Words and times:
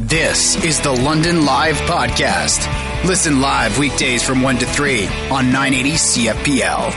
This 0.00 0.54
is 0.64 0.80
the 0.80 0.92
London 0.92 1.44
Live 1.44 1.74
Podcast. 1.78 2.64
Listen 3.04 3.40
live 3.40 3.80
weekdays 3.80 4.22
from 4.22 4.42
1 4.42 4.58
to 4.58 4.64
3 4.64 5.06
on 5.28 5.50
980 5.50 5.90
CFPL. 5.94 6.92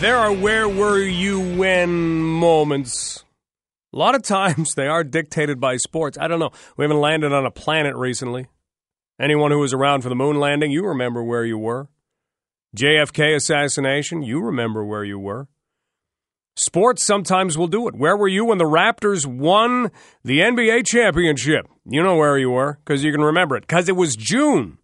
There 0.00 0.16
are 0.16 0.32
where 0.32 0.68
were 0.68 0.98
you 0.98 1.38
when 1.56 2.22
moments. 2.24 3.24
A 3.92 3.96
lot 3.96 4.16
of 4.16 4.22
times 4.22 4.74
they 4.74 4.88
are 4.88 5.04
dictated 5.04 5.60
by 5.60 5.76
sports. 5.76 6.18
I 6.20 6.26
don't 6.26 6.40
know. 6.40 6.50
We 6.76 6.82
haven't 6.84 7.00
landed 7.00 7.32
on 7.32 7.46
a 7.46 7.52
planet 7.52 7.94
recently. 7.94 8.48
Anyone 9.20 9.52
who 9.52 9.60
was 9.60 9.72
around 9.72 10.02
for 10.02 10.08
the 10.08 10.16
moon 10.16 10.40
landing, 10.40 10.72
you 10.72 10.84
remember 10.88 11.22
where 11.22 11.44
you 11.44 11.56
were. 11.56 11.86
JFK 12.76 13.36
assassination, 13.36 14.24
you 14.24 14.40
remember 14.40 14.84
where 14.84 15.04
you 15.04 15.20
were. 15.20 15.46
Sports 16.56 17.02
sometimes 17.02 17.58
will 17.58 17.66
do 17.66 17.88
it. 17.88 17.96
Where 17.96 18.16
were 18.16 18.28
you 18.28 18.44
when 18.44 18.58
the 18.58 18.64
Raptors 18.64 19.26
won 19.26 19.90
the 20.22 20.38
NBA 20.38 20.86
championship? 20.86 21.66
You 21.84 22.00
know 22.00 22.16
where 22.16 22.38
you 22.38 22.50
were 22.50 22.78
because 22.84 23.02
you 23.02 23.10
can 23.10 23.22
remember 23.22 23.56
it 23.56 23.62
because 23.62 23.88
it 23.88 23.96
was 23.96 24.14
June. 24.14 24.78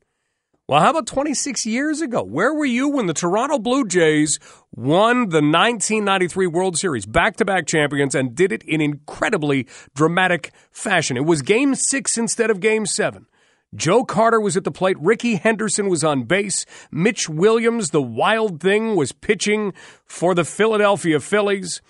Well, 0.67 0.81
how 0.81 0.91
about 0.91 1.07
26 1.07 1.67
years 1.67 2.01
ago? 2.01 2.23
Where 2.23 2.53
were 2.55 2.65
you 2.65 2.89
when 2.89 3.07
the 3.07 3.15
Toronto 3.15 3.59
Blue 3.59 3.87
Jays 3.87 4.41
won 4.73 5.29
the 5.29 5.43
1993 5.43 6.47
World 6.49 6.77
Series, 6.77 7.07
back 7.07 7.37
to 7.37 7.45
back 7.45 7.67
champions, 7.67 8.15
and 8.15 8.35
did 8.35 8.51
it 8.51 8.63
in 8.65 8.81
incredibly 8.81 9.67
dramatic 9.95 10.53
fashion? 10.73 11.17
It 11.17 11.25
was 11.25 11.43
game 11.43 11.77
six 11.77 12.19
instead 12.19 12.51
of 12.51 12.61
game 12.61 12.87
seven. 12.87 13.27
Joe 13.75 14.05
Carter 14.05 14.41
was 14.41 14.57
at 14.57 14.65
the 14.65 14.71
plate. 14.71 14.97
Rickey 15.01 15.37
Henderson 15.37 15.89
was 15.89 16.03
on 16.03 16.25
base. 16.25 16.67
Mitch 16.91 17.29
Williams, 17.29 17.91
the 17.91 18.03
wild 18.03 18.61
thing, 18.61 18.97
was 18.97 19.13
pitching 19.13 19.73
for 20.05 20.35
the 20.35 20.45
Philadelphia 20.45 21.21
Phillies 21.21 21.81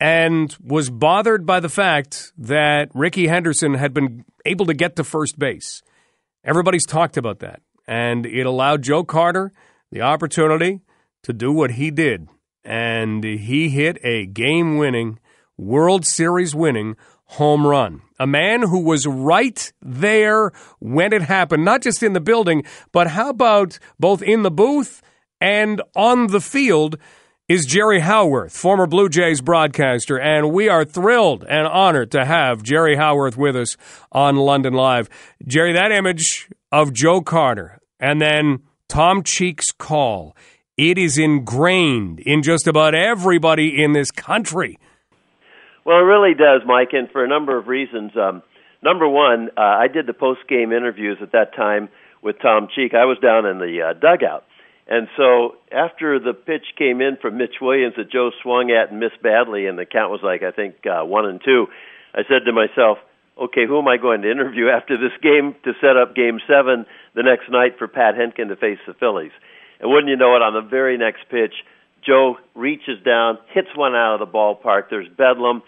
and 0.00 0.56
was 0.64 0.90
bothered 0.90 1.46
by 1.46 1.60
the 1.60 1.68
fact 1.68 2.32
that 2.36 2.90
Rickey 2.94 3.28
Henderson 3.28 3.74
had 3.74 3.94
been 3.94 4.24
able 4.44 4.66
to 4.66 4.74
get 4.74 4.96
to 4.96 5.04
first 5.04 5.38
base. 5.38 5.82
Everybody's 6.42 6.86
talked 6.86 7.16
about 7.16 7.40
that. 7.40 7.60
And 7.86 8.24
it 8.24 8.46
allowed 8.46 8.82
Joe 8.82 9.04
Carter 9.04 9.52
the 9.92 10.00
opportunity 10.00 10.80
to 11.22 11.32
do 11.32 11.52
what 11.52 11.72
he 11.72 11.90
did. 11.90 12.28
And 12.64 13.22
he 13.24 13.68
hit 13.68 13.98
a 14.02 14.26
game 14.26 14.78
winning, 14.78 15.18
World 15.56 16.06
Series 16.06 16.54
winning 16.54 16.96
home 17.30 17.64
run. 17.64 18.02
A 18.18 18.26
man 18.26 18.62
who 18.62 18.80
was 18.80 19.06
right 19.06 19.72
there 19.80 20.52
when 20.80 21.12
it 21.12 21.22
happened, 21.22 21.64
not 21.64 21.80
just 21.80 22.02
in 22.02 22.12
the 22.12 22.20
building, 22.20 22.64
but 22.92 23.08
how 23.08 23.30
about 23.30 23.78
both 24.00 24.20
in 24.20 24.42
the 24.42 24.50
booth 24.50 25.00
and 25.40 25.80
on 25.94 26.28
the 26.28 26.40
field? 26.40 26.96
Is 27.48 27.66
Jerry 27.66 27.98
Howarth, 27.98 28.52
former 28.52 28.86
Blue 28.86 29.08
Jays 29.08 29.40
broadcaster, 29.40 30.20
and 30.20 30.52
we 30.52 30.68
are 30.68 30.84
thrilled 30.84 31.44
and 31.48 31.66
honored 31.66 32.12
to 32.12 32.24
have 32.24 32.62
Jerry 32.62 32.94
Howarth 32.94 33.36
with 33.36 33.56
us 33.56 33.76
on 34.12 34.36
London 34.36 34.72
Live. 34.72 35.08
Jerry, 35.44 35.72
that 35.72 35.90
image 35.90 36.48
of 36.70 36.92
Joe 36.92 37.22
Carter 37.22 37.80
and 37.98 38.20
then 38.20 38.60
Tom 38.88 39.24
Cheek's 39.24 39.72
call, 39.72 40.36
it 40.76 40.96
is 40.96 41.18
ingrained 41.18 42.20
in 42.20 42.42
just 42.42 42.68
about 42.68 42.94
everybody 42.94 43.82
in 43.82 43.94
this 43.94 44.12
country. 44.12 44.78
Well, 45.84 45.98
it 45.98 46.02
really 46.02 46.34
does, 46.34 46.62
Mike, 46.66 46.90
and 46.92 47.10
for 47.10 47.24
a 47.24 47.28
number 47.28 47.56
of 47.56 47.66
reasons. 47.66 48.12
Um, 48.16 48.42
number 48.82 49.08
one, 49.08 49.50
uh, 49.56 49.60
I 49.60 49.88
did 49.88 50.06
the 50.06 50.12
post 50.12 50.40
game 50.48 50.72
interviews 50.72 51.18
at 51.22 51.32
that 51.32 51.54
time 51.54 51.88
with 52.22 52.36
Tom 52.40 52.68
Cheek. 52.74 52.92
I 52.94 53.06
was 53.06 53.18
down 53.18 53.46
in 53.46 53.58
the 53.58 53.90
uh, 53.90 53.92
dugout. 53.94 54.44
And 54.86 55.08
so 55.16 55.56
after 55.70 56.18
the 56.18 56.34
pitch 56.34 56.74
came 56.76 57.00
in 57.00 57.16
from 57.16 57.38
Mitch 57.38 57.62
Williams 57.62 57.94
that 57.96 58.10
Joe 58.10 58.30
swung 58.42 58.70
at 58.72 58.90
and 58.90 58.98
missed 58.98 59.22
badly, 59.22 59.66
and 59.66 59.78
the 59.78 59.86
count 59.86 60.10
was 60.10 60.20
like, 60.22 60.42
I 60.42 60.50
think, 60.50 60.84
uh, 60.84 61.04
one 61.04 61.26
and 61.26 61.40
two, 61.42 61.68
I 62.12 62.22
said 62.28 62.44
to 62.46 62.52
myself, 62.52 62.98
okay, 63.40 63.66
who 63.66 63.78
am 63.78 63.88
I 63.88 63.96
going 63.96 64.22
to 64.22 64.30
interview 64.30 64.68
after 64.76 64.98
this 64.98 65.16
game 65.22 65.54
to 65.64 65.72
set 65.80 65.96
up 65.96 66.14
game 66.14 66.40
seven 66.46 66.86
the 67.14 67.22
next 67.22 67.48
night 67.50 67.78
for 67.78 67.88
Pat 67.88 68.14
Hentgen 68.16 68.48
to 68.48 68.56
face 68.56 68.78
the 68.86 68.94
Phillies? 68.94 69.32
And 69.80 69.90
wouldn't 69.90 70.10
you 70.10 70.16
know 70.16 70.36
it, 70.36 70.42
on 70.42 70.52
the 70.52 70.68
very 70.68 70.98
next 70.98 71.22
pitch, 71.30 71.54
Joe 72.06 72.36
reaches 72.54 73.02
down, 73.04 73.38
hits 73.52 73.68
one 73.76 73.94
out 73.94 74.14
of 74.14 74.20
the 74.20 74.32
ballpark. 74.32 74.84
There's 74.90 75.08
Bedlam. 75.08 75.62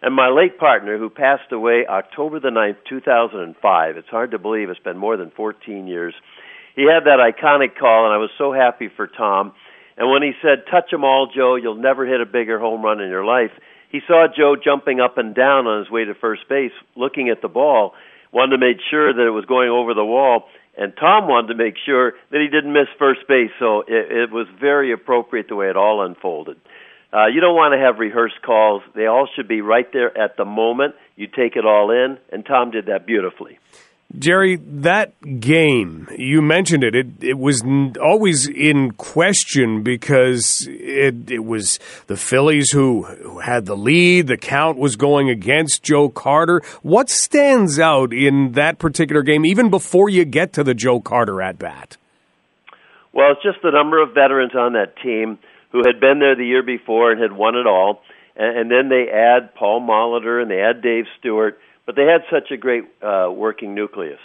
And 0.00 0.14
my 0.14 0.28
late 0.28 0.58
partner, 0.58 0.96
who 0.96 1.10
passed 1.10 1.50
away 1.50 1.84
October 1.88 2.38
the 2.38 2.50
9th, 2.50 2.76
2005, 2.88 3.96
it's 3.96 4.08
hard 4.08 4.30
to 4.30 4.38
believe 4.38 4.70
it's 4.70 4.78
been 4.80 4.98
more 4.98 5.16
than 5.16 5.32
14 5.36 5.86
years. 5.86 6.14
He 6.76 6.82
had 6.82 7.04
that 7.04 7.18
iconic 7.18 7.76
call, 7.76 8.04
and 8.04 8.14
I 8.14 8.18
was 8.18 8.30
so 8.38 8.52
happy 8.52 8.88
for 8.94 9.08
Tom. 9.08 9.52
And 9.96 10.08
when 10.10 10.22
he 10.22 10.32
said, 10.40 10.62
Touch 10.70 10.92
'em 10.92 11.02
all, 11.02 11.26
Joe, 11.34 11.56
you'll 11.56 11.74
never 11.74 12.06
hit 12.06 12.20
a 12.20 12.26
bigger 12.26 12.60
home 12.60 12.84
run 12.84 13.00
in 13.00 13.10
your 13.10 13.24
life, 13.24 13.50
he 13.90 14.00
saw 14.06 14.28
Joe 14.28 14.54
jumping 14.54 15.00
up 15.00 15.18
and 15.18 15.34
down 15.34 15.66
on 15.66 15.80
his 15.82 15.90
way 15.90 16.04
to 16.04 16.14
first 16.14 16.48
base, 16.48 16.72
looking 16.94 17.30
at 17.30 17.42
the 17.42 17.48
ball, 17.48 17.94
wanted 18.30 18.56
to 18.56 18.58
make 18.58 18.76
sure 18.90 19.12
that 19.12 19.26
it 19.26 19.30
was 19.30 19.46
going 19.46 19.70
over 19.70 19.94
the 19.94 20.04
wall 20.04 20.44
and 20.78 20.94
Tom 20.96 21.28
wanted 21.28 21.48
to 21.48 21.54
make 21.54 21.74
sure 21.84 22.12
that 22.30 22.40
he 22.40 22.48
didn't 22.48 22.72
miss 22.72 22.86
first 22.98 23.20
base, 23.28 23.50
so 23.58 23.80
it, 23.80 24.12
it 24.12 24.30
was 24.30 24.46
very 24.60 24.92
appropriate 24.92 25.48
the 25.48 25.56
way 25.56 25.68
it 25.68 25.76
all 25.76 26.04
unfolded. 26.04 26.56
Uh, 27.12 27.26
you 27.26 27.40
don't 27.40 27.56
want 27.56 27.72
to 27.72 27.78
have 27.78 27.98
rehearsed 27.98 28.40
calls; 28.42 28.82
they 28.94 29.06
all 29.06 29.28
should 29.34 29.48
be 29.48 29.60
right 29.60 29.92
there 29.92 30.16
at 30.16 30.36
the 30.36 30.44
moment. 30.44 30.94
You 31.16 31.26
take 31.26 31.56
it 31.56 31.66
all 31.66 31.90
in, 31.90 32.18
and 32.30 32.46
Tom 32.46 32.70
did 32.70 32.86
that 32.86 33.06
beautifully. 33.06 33.58
Jerry, 34.16 34.56
that 34.56 35.12
game, 35.38 36.08
you 36.16 36.40
mentioned 36.40 36.82
it, 36.82 36.94
it, 36.94 37.06
it 37.20 37.38
was 37.38 37.62
always 38.00 38.48
in 38.48 38.92
question 38.92 39.82
because 39.82 40.66
it, 40.70 41.30
it 41.30 41.44
was 41.44 41.78
the 42.06 42.16
Phillies 42.16 42.70
who, 42.70 43.02
who 43.02 43.40
had 43.40 43.66
the 43.66 43.76
lead. 43.76 44.26
The 44.26 44.38
count 44.38 44.78
was 44.78 44.96
going 44.96 45.28
against 45.28 45.82
Joe 45.82 46.08
Carter. 46.08 46.62
What 46.80 47.10
stands 47.10 47.78
out 47.78 48.14
in 48.14 48.52
that 48.52 48.78
particular 48.78 49.22
game, 49.22 49.44
even 49.44 49.68
before 49.68 50.08
you 50.08 50.24
get 50.24 50.54
to 50.54 50.64
the 50.64 50.74
Joe 50.74 51.00
Carter 51.00 51.42
at 51.42 51.58
bat? 51.58 51.98
Well, 53.12 53.32
it's 53.32 53.42
just 53.42 53.58
the 53.62 53.72
number 53.72 54.02
of 54.02 54.14
veterans 54.14 54.54
on 54.54 54.72
that 54.72 54.96
team 55.02 55.38
who 55.70 55.82
had 55.84 56.00
been 56.00 56.18
there 56.18 56.34
the 56.34 56.46
year 56.46 56.62
before 56.62 57.12
and 57.12 57.20
had 57.20 57.32
won 57.32 57.56
it 57.56 57.66
all. 57.66 58.00
And, 58.36 58.58
and 58.58 58.70
then 58.70 58.88
they 58.88 59.12
add 59.12 59.54
Paul 59.54 59.82
Molitor 59.82 60.40
and 60.40 60.50
they 60.50 60.62
add 60.62 60.80
Dave 60.80 61.04
Stewart 61.18 61.58
but 61.88 61.96
they 61.96 62.04
had 62.04 62.20
such 62.30 62.50
a 62.50 62.58
great 62.58 62.84
uh, 63.00 63.32
working 63.32 63.74
nucleus. 63.74 64.18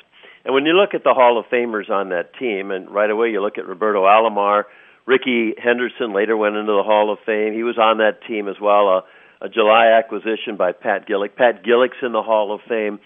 And 0.43 0.53
when 0.53 0.65
you 0.65 0.73
look 0.73 0.93
at 0.93 1.05
the 1.05 1.13
Hall 1.13 1.39
of 1.39 1.45
Famers 1.45 1.89
on 1.89 2.09
that 2.09 2.35
team, 2.37 2.71
and 2.71 2.89
right 2.89 3.09
away 3.09 3.29
you 3.29 3.41
look 3.41 3.57
at 3.57 3.65
Roberto 3.65 4.03
Alomar, 4.03 4.63
Rickey 5.05 5.53
Henderson 5.57 6.13
later 6.13 6.35
went 6.35 6.57
into 6.57 6.73
the 6.73 6.83
Hall 6.83 7.09
of 7.09 7.19
Fame. 7.25 7.53
He 7.53 7.63
was 7.63 7.77
on 7.77 7.99
that 7.99 8.19
team 8.27 8.49
as 8.49 8.57
well. 8.61 8.89
A, 8.89 9.03
a 9.39 9.47
July 9.47 9.97
acquisition 9.97 10.57
by 10.57 10.73
Pat 10.73 11.07
Gillick. 11.07 11.37
Pat 11.37 11.63
Gillick's 11.63 11.95
in 12.01 12.11
the 12.11 12.21
Hall 12.21 12.53
of 12.53 12.59
Fame. 12.67 12.99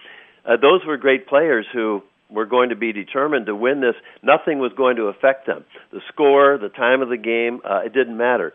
Uh, 0.43 0.57
those 0.59 0.81
were 0.87 0.97
great 0.97 1.27
players 1.27 1.67
who 1.71 2.01
were 2.31 2.47
going 2.47 2.69
to 2.69 2.75
be 2.75 2.91
determined 2.91 3.45
to 3.45 3.55
win 3.55 3.79
this. 3.79 3.93
Nothing 4.23 4.57
was 4.57 4.71
going 4.75 4.95
to 4.95 5.03
affect 5.03 5.45
them. 5.45 5.65
The 5.91 6.01
score, 6.11 6.57
the 6.57 6.69
time 6.69 7.03
of 7.03 7.09
the 7.09 7.17
game, 7.17 7.61
uh, 7.63 7.81
it 7.85 7.93
didn't 7.93 8.17
matter. 8.17 8.53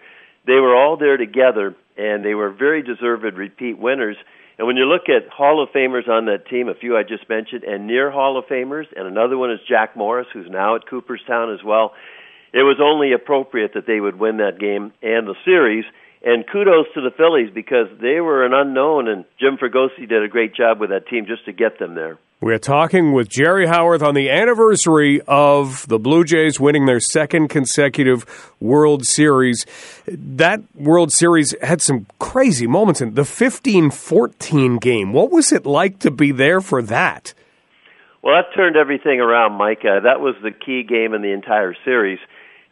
They 0.49 0.55
were 0.55 0.75
all 0.75 0.97
there 0.97 1.17
together, 1.17 1.77
and 1.97 2.25
they 2.25 2.35
were 2.35 2.51
very 2.51 2.83
deserved 2.83 3.23
repeat 3.23 3.79
winners. 3.79 4.17
And 4.59 4.67
when 4.67 4.77
you 4.77 4.85
look 4.85 5.09
at 5.09 5.29
Hall 5.33 5.63
of 5.63 5.71
Famers 5.71 6.09
on 6.09 6.27
that 6.27 6.47
team, 6.47 6.69
a 6.69 6.75
few 6.75 6.97
I 6.97 7.03
just 7.03 7.29
mentioned, 7.29 7.65
and 7.65 7.87
near 7.87 8.11
Hall 8.11 8.39
of 8.39 8.45
Famers, 8.47 8.87
and 8.95 9.07
another 9.07 9.39
one 9.39 9.51
is 9.51 9.61
Jack 9.69 9.97
Morris, 9.97 10.27
who's 10.33 10.51
now 10.51 10.77
at 10.77 10.87
Cooperstown 10.89 11.53
as 11.53 11.65
well, 11.65 11.93
it 12.53 12.63
was 12.63 12.77
only 12.83 13.13
appropriate 13.13 13.73
that 13.75 13.87
they 13.87 13.99
would 13.99 14.19
win 14.19 14.37
that 14.37 14.61
game 14.61 14.93
and 15.03 15.27
the 15.27 15.35
series. 15.45 15.85
And 16.25 16.45
kudos 16.47 16.87
to 16.95 17.01
the 17.01 17.11
Phillies 17.17 17.51
because 17.53 17.89
they 18.01 18.21
were 18.21 18.45
an 18.45 18.53
unknown, 18.53 19.09
and 19.09 19.25
Jim 19.41 19.57
Fregosi 19.57 20.09
did 20.09 20.23
a 20.23 20.29
great 20.29 20.55
job 20.55 20.79
with 20.79 20.91
that 20.91 21.09
team 21.09 21.27
just 21.27 21.47
to 21.47 21.53
get 21.53 21.79
them 21.79 21.95
there. 21.95 22.19
We're 22.43 22.59
talking 22.59 23.13
with 23.13 23.29
Jerry 23.29 23.69
Howarth 23.69 24.03
on 24.03 24.17
the 24.17 24.29
anniversary 24.29 25.21
of 25.29 25.87
the 25.87 26.01
Blue 26.01 26.25
Jays 26.25 26.59
winning 26.59 26.87
their 26.87 26.99
second 26.99 27.51
consecutive 27.51 28.27
World 28.59 29.07
Series. 29.07 29.65
That 30.09 30.61
World 30.75 31.13
Series 31.13 31.55
had 31.63 31.81
some 31.81 32.09
crazy 32.19 32.67
moments 32.67 33.01
in 33.01 33.15
the 33.15 33.23
15-14 33.23 34.81
game. 34.81 35.13
What 35.13 35.31
was 35.31 35.53
it 35.53 35.65
like 35.65 36.01
to 36.01 36.11
be 36.11 36.33
there 36.33 36.61
for 36.61 36.83
that? 36.83 37.33
Well, 38.23 38.35
that 38.35 38.53
turned 38.57 38.75
everything 38.77 39.21
around, 39.21 39.53
Mike. 39.53 39.85
Uh, 39.85 40.01
that 40.01 40.19
was 40.19 40.35
the 40.43 40.51
key 40.51 40.83
game 40.83 41.15
in 41.15 41.23
the 41.23 41.33
entire 41.33 41.77
series. 41.85 42.19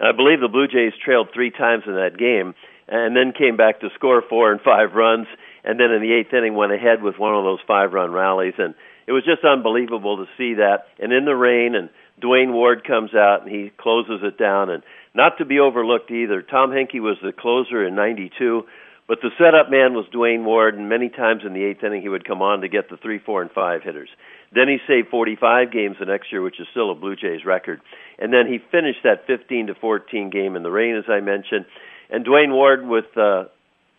I 0.01 0.11
believe 0.11 0.41
the 0.41 0.49
Blue 0.49 0.67
Jays 0.67 0.95
trailed 1.05 1.29
three 1.33 1.53
times 1.53 1.85
in 1.87 1.95
that 1.95 2.19
game 2.19 2.57
and 2.89 3.15
then 3.15 3.33
came 3.39 3.57
back 3.57 3.83
to 3.83 3.91
score 3.95 4.21
four 4.29 4.51
and 4.51 4.61
five 4.61 4.95
runs, 4.95 5.29
and 5.63 5.79
then 5.79 5.93
in 5.93 6.03
the 6.03 6.13
eighth 6.13 6.35
inning 6.35 6.57
went 6.57 6.73
ahead 6.73 7.05
with 7.05 7.21
one 7.21 7.37
of 7.37 7.45
those 7.45 7.61
five-run 7.69 8.11
rallies 8.11 8.55
and– 8.59 8.75
it 9.11 9.13
was 9.13 9.25
just 9.25 9.45
unbelievable 9.45 10.19
to 10.19 10.27
see 10.39 10.55
that. 10.63 10.87
And 11.01 11.13
in 11.13 11.25
the 11.25 11.35
rain, 11.35 11.75
and 11.75 11.91
Duane 12.21 12.53
Ward 12.53 12.87
comes 12.87 13.13
out 13.13 13.43
and 13.43 13.51
he 13.51 13.73
closes 13.77 14.21
it 14.23 14.39
down. 14.39 14.71
And 14.71 14.85
not 15.17 15.39
to 15.39 15.45
be 15.45 15.59
overlooked 15.59 16.13
either, 16.13 16.43
Tom 16.43 16.71
Henke 16.71 17.03
was 17.03 17.17
the 17.21 17.33
closer 17.33 17.85
in 17.85 17.97
'92, 17.97 18.63
but 19.09 19.19
the 19.21 19.31
setup 19.37 19.69
man 19.69 19.95
was 19.95 20.07
Duane 20.13 20.45
Ward, 20.45 20.77
and 20.77 20.89
many 20.89 21.09
times 21.09 21.43
in 21.45 21.55
the 21.55 21.65
eighth 21.65 21.83
inning 21.83 22.03
he 22.03 22.09
would 22.09 22.25
come 22.25 22.41
on 22.41 22.61
to 22.61 22.69
get 22.69 22.89
the 22.89 22.99
three, 22.99 23.19
four, 23.19 23.43
and 23.43 23.51
five 23.51 23.83
hitters. 23.83 24.11
Then 24.55 24.69
he 24.69 24.79
saved 24.87 25.09
45 25.09 25.73
games 25.73 25.97
the 25.99 26.07
next 26.07 26.31
year, 26.31 26.43
which 26.43 26.61
is 26.61 26.69
still 26.71 26.93
a 26.93 26.95
Blue 26.95 27.17
Jays 27.17 27.45
record. 27.45 27.81
And 28.21 28.33
then 28.33 28.47
he 28.47 28.59
finished 28.71 29.01
that 29.03 29.27
15 29.27 29.69
to 29.69 29.75
14 29.75 30.31
game 30.31 30.55
in 30.55 30.63
the 30.63 30.71
rain, 30.71 30.95
as 30.95 31.11
I 31.11 31.19
mentioned. 31.19 31.67
And 32.11 32.25
Duane 32.25 32.53
Ward, 32.53 32.87
with 32.87 33.17
uh, 33.17 33.47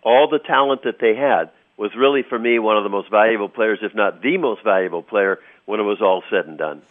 all 0.03 0.29
the 0.31 0.39
talent 0.39 0.83
that 0.83 0.99
they 1.01 1.15
had, 1.15 1.51
was 1.81 1.95
really 1.97 2.21
for 2.21 2.37
me 2.37 2.59
one 2.59 2.77
of 2.77 2.83
the 2.83 2.89
most 2.89 3.09
valuable 3.09 3.49
players, 3.49 3.79
if 3.81 3.95
not 3.95 4.21
the 4.21 4.37
most 4.37 4.63
valuable 4.63 5.01
player, 5.01 5.39
when 5.65 5.79
it 5.79 5.83
was 5.83 5.99
all 5.99 6.21
said 6.29 6.45
and 6.45 6.55
done. 6.55 6.83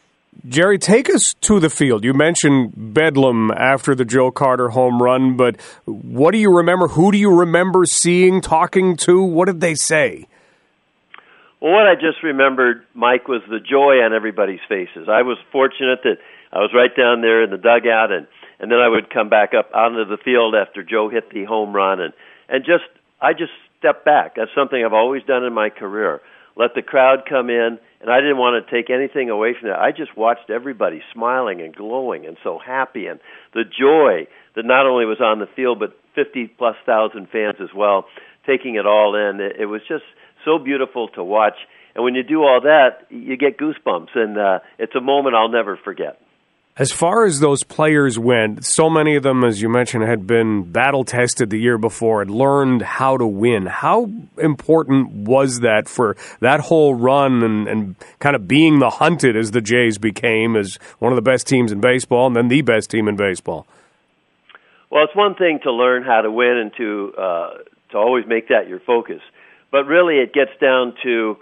Jerry, 0.49 0.79
take 0.79 1.09
us 1.09 1.35
to 1.43 1.61
the 1.61 1.71
field. 1.71 2.03
You 2.03 2.13
mentioned 2.13 2.73
Bedlam 2.77 3.53
after 3.53 3.95
the 3.95 4.05
Joe 4.05 4.33
Carter 4.33 4.71
home 4.71 5.01
run, 5.01 5.37
but 5.37 5.61
what 5.85 6.33
do 6.33 6.39
you 6.39 6.57
remember? 6.57 6.89
Who 6.89 7.13
do 7.13 7.19
you 7.19 7.33
remember 7.33 7.85
seeing, 7.85 8.41
talking 8.41 8.97
to? 8.99 9.23
What 9.23 9.47
did 9.47 9.61
they 9.61 9.77
say? 9.77 10.27
Well, 11.61 11.73
what 11.73 11.87
I 11.87 11.95
just 11.95 12.25
remembered, 12.25 12.85
Mike, 12.93 13.29
was 13.29 13.43
the 13.49 13.61
joy 13.61 14.03
on 14.03 14.13
everybody's 14.13 14.61
faces. 14.69 15.09
I 15.09 15.23
was 15.23 15.39
fortunate 15.53 16.01
that 16.03 16.17
I 16.53 16.59
was 16.59 16.71
right 16.75 16.95
down 16.97 17.21
there 17.21 17.45
in 17.45 17.51
the 17.51 17.59
dugout, 17.59 18.11
and 18.11 18.27
and 18.59 18.73
then 18.73 18.79
I 18.79 18.89
would 18.89 19.09
come 19.09 19.29
back 19.29 19.55
up 19.57 19.71
onto 19.73 20.05
the 20.05 20.17
field 20.17 20.55
after 20.57 20.83
Joe 20.83 21.09
hit 21.09 21.31
the 21.31 21.45
home 21.45 21.73
run, 21.77 22.01
and 22.01 22.13
and 22.49 22.65
just 22.65 22.85
I 23.21 23.33
just 23.33 23.53
stepped 23.79 24.05
back. 24.05 24.37
That's 24.37 24.51
something 24.55 24.83
I've 24.85 24.93
always 24.93 25.23
done 25.25 25.45
in 25.45 25.53
my 25.53 25.71
career. 25.71 26.21
Let 26.57 26.75
the 26.75 26.83
crowd 26.83 27.21
come 27.29 27.49
in, 27.49 27.79
and 28.01 28.11
I 28.11 28.21
didn't 28.21 28.39
want 28.39 28.65
to 28.65 28.71
take 28.71 28.91
anything 28.91 29.31
away 29.31 29.55
from 29.59 29.71
that. 29.71 29.79
I 29.79 29.93
just 29.93 30.17
watched 30.17 30.51
everybody 30.51 31.03
smiling 31.13 31.61
and 31.61 31.75
glowing 31.75 32.27
and 32.27 32.37
so 32.43 32.59
happy, 32.59 33.07
and 33.07 33.21
the 33.55 33.65
joy 33.65 34.27
that 34.57 34.65
not 34.65 34.87
only 34.87 35.05
was 35.05 35.21
on 35.21 35.39
the 35.39 35.47
field 35.55 35.79
but 35.79 35.97
50 36.15 36.49
plus 36.59 36.77
thousand 36.85 37.29
fans 37.31 37.57
as 37.61 37.71
well, 37.75 38.07
taking 38.47 38.75
it 38.75 38.87
all 38.87 39.15
in. 39.15 39.41
It, 39.41 39.61
it 39.61 39.67
was 39.67 39.81
just 39.89 40.05
so 40.45 40.59
beautiful 40.59 41.09
to 41.09 41.23
watch. 41.23 41.57
And 41.95 42.05
when 42.05 42.15
you 42.15 42.23
do 42.23 42.43
all 42.43 42.61
that, 42.63 43.07
you 43.11 43.37
get 43.37 43.59
goosebumps, 43.59 44.17
and 44.17 44.39
uh, 44.39 44.59
it's 44.79 44.95
a 44.95 45.01
moment 45.01 45.35
I'll 45.35 45.49
never 45.49 45.79
forget. 45.83 46.21
As 46.81 46.91
far 46.91 47.27
as 47.27 47.41
those 47.41 47.63
players 47.63 48.19
went, 48.19 48.65
so 48.65 48.89
many 48.89 49.15
of 49.15 49.23
them, 49.23 49.45
as 49.45 49.61
you 49.61 49.69
mentioned, 49.69 50.03
had 50.05 50.27
been 50.27 50.63
battle 50.63 51.05
tested 51.05 51.51
the 51.51 51.59
year 51.59 51.77
before, 51.77 52.21
had 52.21 52.31
learned 52.31 52.81
how 52.81 53.19
to 53.19 53.27
win. 53.27 53.67
How 53.67 54.11
important 54.39 55.13
was 55.13 55.61
that 55.61 55.91
for 55.91 56.17
that 56.41 56.61
whole 56.61 56.95
run 56.95 57.43
and, 57.43 57.69
and 57.69 57.97
kind 58.19 58.35
of 58.35 58.49
being 58.49 58.79
the 58.79 58.89
hunted 58.89 59.37
as 59.37 59.51
the 59.51 59.61
Jays 59.61 59.99
became 59.99 60.57
as 60.57 60.79
one 61.01 61.13
of 61.13 61.17
the 61.17 61.31
best 61.31 61.47
teams 61.47 61.71
in 61.71 61.83
baseball 61.83 62.29
and 62.29 62.35
then 62.35 62.49
the 62.49 62.63
best 62.63 62.89
team 62.89 63.09
in 63.09 63.17
baseball? 63.17 63.67
Well, 64.89 65.05
it's 65.05 65.15
one 65.15 65.35
thing 65.35 65.61
to 65.65 65.71
learn 65.71 66.03
how 66.03 66.23
to 66.23 66.33
win 66.33 66.57
and 66.57 66.73
to 66.79 67.13
uh, 67.19 67.51
to 67.91 67.99
always 67.99 68.25
make 68.27 68.49
that 68.49 68.69
your 68.69 68.81
focus, 68.81 69.21
but 69.71 69.85
really 69.85 70.15
it 70.15 70.33
gets 70.33 70.53
down 70.59 70.95
to 71.03 71.37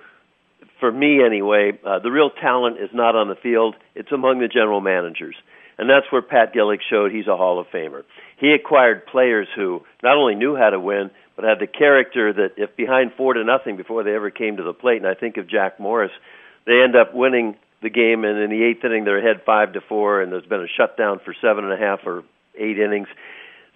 for 0.81 0.91
me 0.91 1.25
anyway, 1.25 1.79
uh, 1.85 1.99
the 1.99 2.11
real 2.11 2.31
talent 2.31 2.79
is 2.79 2.91
not 2.93 3.17
on 3.17 3.29
the 3.29 3.35
field, 3.35 3.75
it's 3.95 4.13
among 4.13 4.41
the 4.41 4.49
general 4.49 4.81
managers. 4.81 5.35
And 5.77 5.89
that's 5.89 6.11
where 6.11 6.23
Pat 6.23 6.53
Gillick 6.53 6.81
showed 6.89 7.13
he's 7.13 7.29
a 7.29 7.37
Hall 7.37 7.61
of 7.61 7.67
Famer. 7.69 8.03
He 8.39 8.53
acquired 8.53 9.07
players 9.07 9.47
who 9.55 9.83
not 10.03 10.17
only 10.17 10.35
knew 10.35 10.57
how 10.57 10.71
to 10.71 10.81
win, 10.81 11.11
but 11.37 11.45
had 11.45 11.61
the 11.61 11.69
character 11.69 12.33
that 12.33 12.55
if 12.57 12.77
behind 12.77 13.13
four 13.17 13.35
to 13.35 13.45
nothing 13.45 13.77
before 13.77 14.03
they 14.03 14.15
ever 14.15 14.31
came 14.31 14.57
to 14.57 14.65
the 14.65 14.73
plate, 14.73 14.97
and 14.97 15.07
I 15.07 15.15
think 15.15 15.37
of 15.37 15.49
Jack 15.49 15.79
Morris, 15.79 16.11
they 16.67 16.83
end 16.83 16.97
up 16.97 17.15
winning 17.15 17.57
the 17.81 17.91
game, 17.91 18.25
and 18.25 18.39
in 18.39 18.51
the 18.51 18.65
eighth 18.65 18.85
inning 18.85 19.05
they're 19.05 19.19
ahead 19.19 19.43
five 19.47 19.73
to 19.75 19.81
four, 19.81 20.21
and 20.21 20.33
there's 20.33 20.47
been 20.47 20.63
a 20.63 20.67
shutdown 20.77 21.21
for 21.25 21.35
seven 21.41 21.65
and 21.65 21.73
a 21.73 21.77
half 21.77 22.01
or 22.05 22.25
eight 22.57 22.79
innings. 22.79 23.07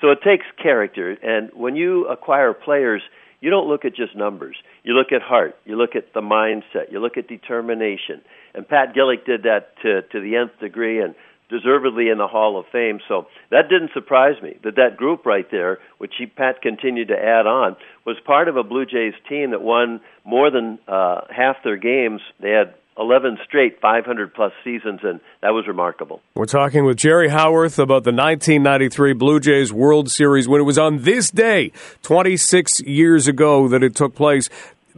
So 0.01 0.11
it 0.11 0.23
takes 0.23 0.45
character, 0.61 1.17
and 1.23 1.51
when 1.55 1.77
you 1.77 2.07
acquire 2.07 2.53
players– 2.53 3.03
you 3.43 3.51
don't 3.51 3.69
look 3.69 3.85
at 3.85 3.95
just 3.95 4.17
numbers. 4.17 4.57
You 4.85 4.95
look 4.95 5.13
at 5.13 5.21
heart. 5.21 5.57
You 5.67 5.77
look 5.77 5.95
at 5.95 6.15
the 6.15 6.23
mindset. 6.23 6.91
You 6.91 7.01
look 7.01 7.19
at 7.19 7.29
determination. 7.29 8.23
And 8.55 8.67
Pat 8.67 8.95
Gillick 8.95 9.27
did 9.27 9.43
that 9.43 9.77
to 9.83 10.01
to 10.01 10.21
the 10.21 10.37
nth 10.37 10.59
degree 10.61 11.03
and 11.03 11.15
deservedly 11.51 12.09
in 12.09 12.19
the 12.19 12.27
Hall 12.27 12.59
of 12.59 12.65
Fame. 12.73 13.01
So 13.07 13.27
that 13.51 13.69
didn't 13.69 13.91
surprise 13.93 14.41
me 14.43 14.57
that 14.65 14.77
that 14.77 14.97
group 14.97 15.27
right 15.27 15.47
there, 15.51 15.79
which 15.99 16.15
he, 16.19 16.25
Pat 16.25 16.63
continued 16.63 17.09
to 17.09 17.19
add 17.19 17.47
on, 17.47 17.77
was 18.07 18.17
part 18.25 18.49
of 18.49 18.57
a 18.57 18.63
Blue 18.63 18.87
Jays 18.87 19.13
team 19.29 19.51
that 19.51 19.61
won 19.61 20.01
more 20.25 20.51
than 20.51 20.79
uh, 20.89 21.23
half 21.29 21.57
their 21.63 21.77
games. 21.77 22.23
They 22.41 22.51
had 22.51 22.75
11 22.99 23.39
straight 23.45 23.81
500 23.81 24.35
plus 24.35 24.53
seasons, 24.63 25.01
and 25.03 25.21
that 25.41 25.51
was 25.51 25.67
remarkable. 25.67 26.21
We're 26.35 26.45
talking 26.45 26.85
with 26.85 26.99
Jerry 26.99 27.29
Howarth 27.29 27.79
about 27.79 28.05
the 28.05 28.13
1993 28.13 29.15
Blue 29.15 29.41
Jays 29.41 29.73
World 29.73 30.11
Series 30.11 30.47
when 30.47 30.61
it 30.61 30.65
was 30.65 30.79
on 30.79 31.03
this 31.03 31.31
day, 31.31 31.73
26 32.03 32.81
years 32.83 33.27
ago, 33.27 33.69
that 33.69 33.83
it 33.83 33.95
took 33.95 34.15
place. 34.15 34.49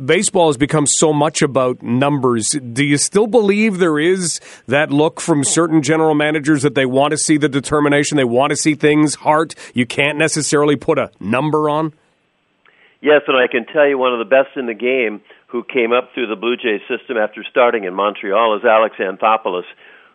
Baseball 0.02 0.48
has 0.48 0.56
become 0.56 0.88
so 0.88 1.12
much 1.12 1.40
about 1.40 1.80
numbers. 1.80 2.50
Do 2.50 2.84
you 2.84 2.96
still 2.96 3.28
believe 3.28 3.78
there 3.78 4.00
is 4.00 4.40
that 4.66 4.90
look 4.90 5.20
from 5.20 5.44
certain 5.44 5.82
general 5.82 6.16
managers 6.16 6.62
that 6.62 6.74
they 6.74 6.86
want 6.86 7.12
to 7.12 7.16
see 7.16 7.36
the 7.36 7.48
determination, 7.48 8.16
they 8.16 8.24
want 8.24 8.50
to 8.50 8.56
see 8.56 8.74
things 8.74 9.14
heart 9.14 9.54
you 9.72 9.86
can't 9.86 10.18
necessarily 10.18 10.74
put 10.74 10.98
a 10.98 11.12
number 11.20 11.70
on? 11.70 11.92
Yes, 13.00 13.20
and 13.28 13.36
I 13.36 13.46
can 13.46 13.66
tell 13.66 13.86
you 13.86 13.98
one 13.98 14.12
of 14.12 14.18
the 14.18 14.24
best 14.24 14.56
in 14.56 14.66
the 14.66 14.74
game 14.74 15.20
who 15.54 15.62
came 15.62 15.92
up 15.92 16.10
through 16.12 16.26
the 16.26 16.34
Blue 16.34 16.56
Jays 16.56 16.80
system 16.90 17.16
after 17.16 17.44
starting 17.48 17.84
in 17.84 17.94
Montreal 17.94 18.56
is 18.56 18.64
Alex 18.64 18.96
Anthopoulos, 18.98 19.62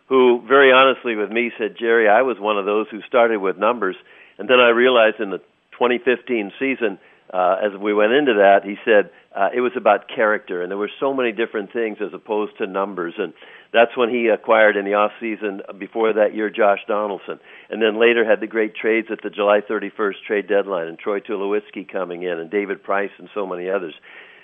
who 0.06 0.44
very 0.46 0.70
honestly 0.70 1.16
with 1.16 1.30
me 1.30 1.50
said, 1.56 1.76
Jerry, 1.80 2.10
I 2.10 2.20
was 2.20 2.38
one 2.38 2.58
of 2.58 2.66
those 2.66 2.88
who 2.90 3.00
started 3.08 3.38
with 3.38 3.56
numbers, 3.56 3.96
and 4.36 4.50
then 4.50 4.60
I 4.60 4.68
realized 4.68 5.18
in 5.18 5.30
the 5.30 5.38
2015 5.78 6.52
season, 6.58 6.98
uh, 7.32 7.56
as 7.64 7.72
we 7.80 7.94
went 7.94 8.12
into 8.12 8.34
that, 8.34 8.64
he 8.64 8.76
said 8.84 9.08
uh, 9.34 9.48
it 9.54 9.62
was 9.62 9.72
about 9.76 10.08
character, 10.14 10.60
and 10.60 10.70
there 10.70 10.76
were 10.76 10.90
so 11.00 11.14
many 11.14 11.32
different 11.32 11.72
things 11.72 11.96
as 12.02 12.12
opposed 12.12 12.58
to 12.58 12.66
numbers, 12.66 13.14
and 13.16 13.32
that's 13.72 13.96
when 13.96 14.10
he 14.10 14.28
acquired 14.28 14.76
in 14.76 14.84
the 14.84 14.92
off 14.92 15.12
season 15.20 15.62
before 15.78 16.12
that 16.12 16.34
year 16.34 16.50
Josh 16.50 16.80
Donaldson, 16.86 17.40
and 17.70 17.80
then 17.80 17.98
later 17.98 18.28
had 18.28 18.40
the 18.40 18.46
great 18.46 18.76
trades 18.76 19.08
at 19.10 19.22
the 19.22 19.30
July 19.30 19.62
31st 19.62 20.20
trade 20.26 20.48
deadline, 20.48 20.88
and 20.88 20.98
Troy 20.98 21.20
Tulowitzki 21.20 21.90
coming 21.90 22.24
in, 22.24 22.38
and 22.38 22.50
David 22.50 22.82
Price, 22.82 23.12
and 23.16 23.30
so 23.32 23.46
many 23.46 23.70
others. 23.70 23.94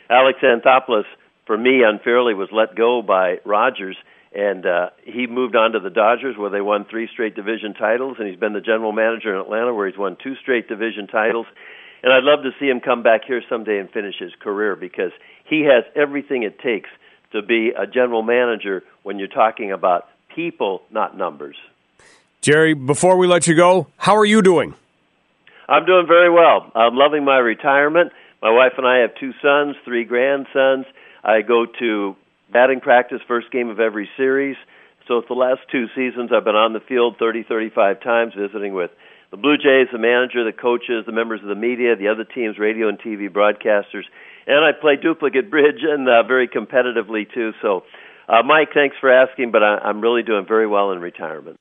Alex 0.08 0.38
Anthopoulos, 0.42 1.04
for 1.46 1.56
me, 1.56 1.82
unfairly 1.82 2.34
was 2.34 2.48
let 2.52 2.74
go 2.74 3.02
by 3.02 3.38
Rogers, 3.44 3.96
and 4.34 4.66
uh, 4.66 4.90
he 5.04 5.26
moved 5.26 5.56
on 5.56 5.72
to 5.72 5.80
the 5.80 5.90
Dodgers, 5.90 6.36
where 6.36 6.50
they 6.50 6.60
won 6.60 6.84
three 6.84 7.08
straight 7.12 7.34
division 7.34 7.74
titles, 7.74 8.16
and 8.18 8.28
he's 8.28 8.38
been 8.38 8.52
the 8.52 8.60
general 8.60 8.92
manager 8.92 9.34
in 9.34 9.40
Atlanta, 9.40 9.72
where 9.72 9.88
he's 9.88 9.98
won 9.98 10.16
two 10.22 10.34
straight 10.36 10.68
division 10.68 11.06
titles. 11.06 11.46
And 12.02 12.12
I'd 12.12 12.22
love 12.24 12.42
to 12.44 12.50
see 12.60 12.66
him 12.66 12.80
come 12.80 13.02
back 13.02 13.22
here 13.26 13.42
someday 13.48 13.78
and 13.78 13.90
finish 13.90 14.16
his 14.18 14.32
career 14.40 14.76
because 14.76 15.12
he 15.44 15.62
has 15.62 15.84
everything 15.96 16.42
it 16.42 16.58
takes 16.60 16.90
to 17.32 17.42
be 17.42 17.72
a 17.76 17.86
general 17.86 18.22
manager 18.22 18.84
when 19.02 19.18
you're 19.18 19.28
talking 19.28 19.72
about 19.72 20.08
people, 20.34 20.82
not 20.90 21.16
numbers. 21.16 21.56
Jerry, 22.42 22.74
before 22.74 23.16
we 23.16 23.26
let 23.26 23.46
you 23.46 23.56
go, 23.56 23.88
how 23.96 24.16
are 24.16 24.24
you 24.24 24.42
doing? 24.42 24.74
I'm 25.68 25.84
doing 25.84 26.06
very 26.06 26.30
well. 26.30 26.70
I'm 26.74 26.94
loving 26.94 27.24
my 27.24 27.38
retirement. 27.38 28.12
My 28.42 28.50
wife 28.50 28.72
and 28.76 28.86
I 28.86 28.98
have 28.98 29.10
two 29.18 29.32
sons, 29.42 29.76
three 29.84 30.04
grandsons. 30.04 30.86
I 31.24 31.42
go 31.42 31.66
to 31.80 32.16
batting 32.52 32.80
practice 32.80 33.20
first 33.26 33.50
game 33.50 33.68
of 33.68 33.80
every 33.80 34.08
series. 34.16 34.56
So 35.08 35.22
the 35.26 35.34
last 35.34 35.60
two 35.70 35.86
seasons, 35.94 36.30
I've 36.34 36.44
been 36.44 36.56
on 36.56 36.72
the 36.72 36.80
field 36.80 37.16
30, 37.18 37.44
35 37.48 38.00
times, 38.02 38.34
visiting 38.36 38.74
with 38.74 38.90
the 39.30 39.36
Blue 39.36 39.56
Jays, 39.56 39.88
the 39.92 39.98
manager, 39.98 40.44
the 40.44 40.52
coaches, 40.52 41.04
the 41.06 41.12
members 41.12 41.40
of 41.42 41.48
the 41.48 41.54
media, 41.54 41.96
the 41.96 42.08
other 42.08 42.24
teams, 42.24 42.58
radio 42.58 42.88
and 42.88 42.98
TV 42.98 43.28
broadcasters, 43.28 44.04
and 44.46 44.64
I 44.64 44.70
play 44.78 44.96
duplicate 44.96 45.50
bridge 45.50 45.82
and 45.82 46.08
uh, 46.08 46.22
very 46.22 46.48
competitively 46.48 47.26
too. 47.32 47.52
So, 47.62 47.82
uh, 48.28 48.42
Mike, 48.44 48.68
thanks 48.74 48.96
for 49.00 49.10
asking, 49.10 49.50
but 49.52 49.62
I, 49.62 49.78
I'm 49.78 50.00
really 50.00 50.22
doing 50.22 50.46
very 50.46 50.66
well 50.66 50.92
in 50.92 51.00
retirement. 51.00 51.58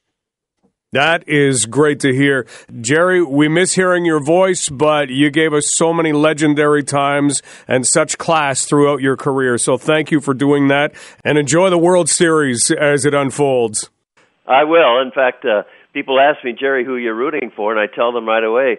That 0.95 1.27
is 1.27 1.65
great 1.65 1.99
to 1.99 2.13
hear. 2.13 2.47
Jerry, 2.79 3.21
we 3.21 3.49
miss 3.49 3.75
hearing 3.75 4.05
your 4.05 4.23
voice, 4.23 4.69
but 4.69 5.09
you 5.09 5.29
gave 5.29 5.51
us 5.51 5.69
so 5.69 5.91
many 5.91 6.13
legendary 6.13 6.83
times 6.83 7.41
and 7.67 7.85
such 7.85 8.17
class 8.17 8.63
throughout 8.63 9.01
your 9.01 9.17
career. 9.17 9.57
So 9.57 9.75
thank 9.75 10.09
you 10.09 10.21
for 10.21 10.33
doing 10.33 10.69
that 10.69 10.93
and 11.25 11.37
enjoy 11.37 11.69
the 11.69 11.77
World 11.77 12.07
Series 12.07 12.71
as 12.71 13.03
it 13.03 13.13
unfolds. 13.13 13.89
I 14.47 14.63
will. 14.63 15.01
In 15.01 15.11
fact, 15.11 15.43
uh, 15.43 15.63
people 15.91 16.17
ask 16.17 16.41
me, 16.45 16.55
Jerry, 16.57 16.85
who 16.85 16.95
you're 16.95 17.13
rooting 17.13 17.51
for, 17.53 17.75
and 17.75 17.79
I 17.79 17.93
tell 17.93 18.13
them 18.13 18.25
right 18.25 18.45
away 18.45 18.77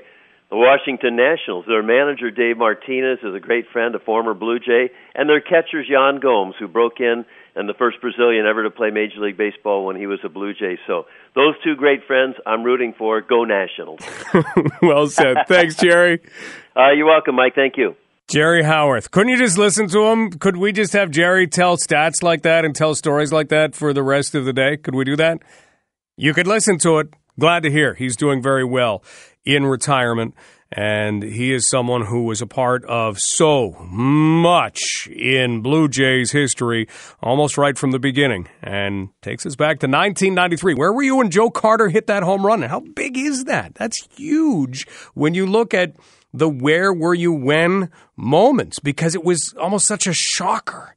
the 0.49 0.57
Washington 0.57 1.17
Nationals. 1.17 1.67
Their 1.67 1.83
manager, 1.83 2.31
Dave 2.31 2.57
Martinez, 2.57 3.19
is 3.23 3.35
a 3.35 3.41
great 3.41 3.67
friend, 3.75 3.95
a 3.95 3.99
former 3.99 4.33
Blue 4.33 4.59
Jay, 4.59 4.89
and 5.15 5.29
their 5.29 5.43
catcher, 5.43 5.83
Yan 5.83 6.21
Gomes, 6.21 6.55
who 6.59 6.67
broke 6.67 6.99
in 6.99 7.27
and 7.57 7.69
the 7.69 7.75
first 7.75 8.01
Brazilian 8.01 8.47
ever 8.47 8.63
to 8.63 8.71
play 8.71 8.91
Major 8.91 9.19
League 9.21 9.37
Baseball 9.37 9.87
when 9.87 9.97
he 9.97 10.07
was 10.07 10.21
a 10.25 10.29
Blue 10.29 10.53
Jay. 10.53 10.79
So 10.87 11.07
those 11.35 11.55
two 11.65 11.75
great 11.75 12.05
friends, 12.07 12.37
I'm 12.47 12.63
rooting 12.63 12.95
for. 12.97 13.21
Go 13.23 13.45
Nationals! 13.45 14.01
well 14.83 15.09
said. 15.09 15.39
Thanks, 15.49 15.75
Jerry. 15.75 16.21
Uh, 16.79 16.93
you're 16.93 17.07
welcome, 17.07 17.35
Mike. 17.35 17.55
Thank 17.55 17.79
you. 17.79 17.97
Jerry 18.29 18.63
Howarth. 18.63 19.11
Couldn't 19.11 19.31
you 19.31 19.39
just 19.39 19.57
listen 19.57 19.89
to 19.89 20.09
him? 20.09 20.31
Could 20.31 20.59
we 20.59 20.71
just 20.71 20.93
have 20.93 21.11
Jerry 21.11 21.47
tell 21.47 21.79
stats 21.79 22.23
like 22.23 22.43
that 22.43 22.67
and 22.67 22.75
tell 22.75 22.95
stories 22.95 23.33
like 23.33 23.49
that 23.49 23.75
for 23.75 23.95
the 23.95 24.03
rest 24.03 24.35
of 24.35 24.45
the 24.45 24.53
day? 24.53 24.77
Could 24.77 24.95
we 24.95 25.05
do 25.05 25.17
that? 25.17 25.39
You 26.19 26.35
could 26.35 26.47
listen 26.47 26.77
to 26.81 26.99
it. 26.99 27.15
Glad 27.41 27.63
to 27.63 27.71
hear 27.71 27.95
he's 27.95 28.15
doing 28.15 28.43
very 28.43 28.63
well 28.63 29.03
in 29.47 29.65
retirement. 29.65 30.35
And 30.73 31.23
he 31.23 31.55
is 31.55 31.69
someone 31.69 32.07
who 32.07 32.25
was 32.25 32.43
a 32.43 32.47
part 32.47 32.85
of 32.87 33.21
so 33.21 33.71
much 33.89 35.07
in 35.07 35.61
Blue 35.61 35.89
Jays 35.89 36.33
history, 36.33 36.89
almost 37.23 37.57
right 37.57 37.79
from 37.79 37.93
the 37.93 38.01
beginning, 38.01 38.49
and 38.63 39.11
takes 39.23 39.47
us 39.47 39.55
back 39.55 39.79
to 39.81 39.87
1993. 39.87 40.75
Where 40.75 40.93
were 40.93 41.05
you 41.05 41.17
when 41.17 41.31
Joe 41.31 41.51
Carter 41.51 41.89
hit 41.89 42.09
that 42.09 42.25
home 42.25 42.45
run? 42.45 42.63
How 42.63 42.81
big 42.81 43.17
is 43.17 43.45
that? 43.45 43.77
That's 43.77 44.09
huge 44.17 44.89
when 45.15 45.35
you 45.35 45.47
look 45.47 45.73
at 45.73 45.95
the 46.35 46.49
where 46.49 46.93
were 46.93 47.15
you 47.15 47.33
when 47.33 47.89
moments 48.17 48.81
because 48.81 49.15
it 49.15 49.25
was 49.25 49.55
almost 49.61 49.87
such 49.87 50.09
a 50.09 50.13
shocker. 50.13 50.96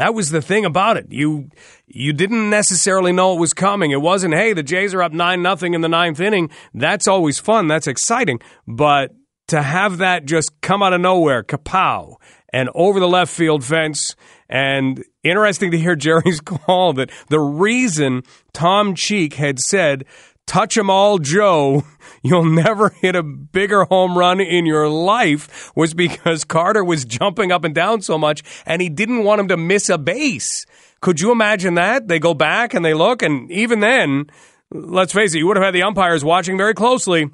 That 0.00 0.14
was 0.14 0.30
the 0.30 0.40
thing 0.40 0.64
about 0.64 0.96
it. 0.96 1.08
You 1.10 1.50
you 1.86 2.14
didn't 2.14 2.48
necessarily 2.48 3.12
know 3.12 3.34
it 3.34 3.38
was 3.38 3.52
coming. 3.52 3.90
It 3.90 4.00
wasn't, 4.00 4.32
hey, 4.32 4.54
the 4.54 4.62
Jays 4.62 4.94
are 4.94 5.02
up 5.02 5.12
nine 5.12 5.42
nothing 5.42 5.74
in 5.74 5.82
the 5.82 5.90
ninth 5.90 6.20
inning. 6.20 6.48
That's 6.72 7.06
always 7.06 7.38
fun. 7.38 7.66
That's 7.66 7.86
exciting. 7.86 8.40
But 8.66 9.14
to 9.48 9.60
have 9.60 9.98
that 9.98 10.24
just 10.24 10.58
come 10.62 10.82
out 10.82 10.94
of 10.94 11.02
nowhere, 11.02 11.42
kapow, 11.42 12.14
and 12.50 12.70
over 12.74 12.98
the 12.98 13.06
left 13.06 13.30
field 13.30 13.62
fence. 13.62 14.16
And 14.48 15.04
interesting 15.22 15.70
to 15.72 15.78
hear 15.78 15.96
Jerry's 16.06 16.40
call 16.40 16.94
that 16.94 17.10
the 17.28 17.40
reason 17.40 18.22
Tom 18.54 18.94
Cheek 18.94 19.34
had 19.34 19.58
said 19.58 20.06
touch 20.50 20.76
'em 20.76 20.90
all, 20.90 21.18
Joe. 21.18 21.84
You'll 22.22 22.44
never 22.44 22.88
hit 22.88 23.14
a 23.14 23.22
bigger 23.22 23.84
home 23.84 24.18
run 24.18 24.40
in 24.40 24.66
your 24.66 24.88
life 24.88 25.70
was 25.76 25.94
because 25.94 26.44
Carter 26.44 26.82
was 26.82 27.04
jumping 27.04 27.52
up 27.52 27.64
and 27.64 27.72
down 27.72 28.02
so 28.02 28.18
much 28.18 28.42
and 28.66 28.82
he 28.82 28.88
didn't 28.88 29.22
want 29.22 29.40
him 29.40 29.48
to 29.48 29.56
miss 29.56 29.88
a 29.88 29.96
base. 29.96 30.66
Could 31.00 31.20
you 31.20 31.30
imagine 31.30 31.74
that? 31.74 32.08
They 32.08 32.18
go 32.18 32.34
back 32.34 32.74
and 32.74 32.84
they 32.84 32.94
look, 32.94 33.22
and 33.22 33.50
even 33.50 33.78
then, 33.80 34.26
let's 34.72 35.12
face 35.12 35.34
it, 35.34 35.38
you 35.38 35.46
would 35.46 35.56
have 35.56 35.64
had 35.64 35.74
the 35.74 35.84
umpires 35.84 36.24
watching 36.24 36.58
very 36.58 36.74
closely. 36.74 37.30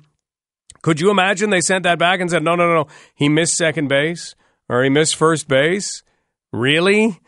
Could 0.83 1.01
you 1.01 1.11
imagine 1.11 1.51
they 1.51 1.63
sent 1.63 1.83
that 1.85 1.99
back 1.99 2.21
and 2.21 2.31
said, 2.31 2.45
no, 2.45 2.55
no, 2.55 2.69
no, 2.69 2.75
no, 2.75 2.87
he 3.15 3.29
missed 3.29 3.57
second 3.57 3.89
base 3.89 4.37
or 4.69 4.85
he 4.85 4.91
missed 4.91 5.17
first 5.17 5.49
base? 5.49 6.03
Really? 6.53 7.19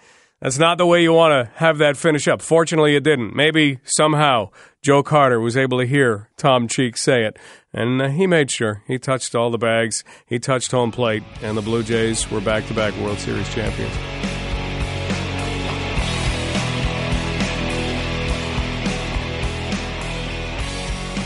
That's 0.41 0.59
not 0.59 0.79
the 0.79 0.87
way 0.87 1.03
you 1.03 1.13
want 1.13 1.33
to 1.33 1.53
have 1.57 1.79
that 1.79 1.97
finish 1.97 2.29
up. 2.29 2.41
Fortunately, 2.41 2.95
it 2.95 3.03
didn't. 3.03 3.35
Maybe 3.35 3.81
somehow 3.83 4.51
Joe 4.83 5.03
Carter 5.03 5.41
was 5.41 5.57
able 5.57 5.79
to 5.81 5.87
hear 5.87 6.31
Tom 6.37 6.69
Cheek 6.69 6.97
say 6.97 7.25
it, 7.25 7.37
and 7.73 8.01
uh, 8.01 8.09
he 8.09 8.29
made 8.29 8.49
sure. 8.49 8.85
He 8.87 9.01
touched 9.01 9.35
all 9.35 9.51
the 9.51 9.59
bags, 9.59 10.05
he 10.27 10.39
touched 10.39 10.71
home 10.71 10.93
plate, 10.93 11.25
and 11.43 11.57
the 11.57 11.63
Blue 11.63 11.83
Jays 11.83 12.31
were 12.31 12.41
back 12.41 12.67
to 12.69 12.75
back 12.75 12.95
World 12.99 13.19
Series 13.19 13.53
champions. 13.53 13.93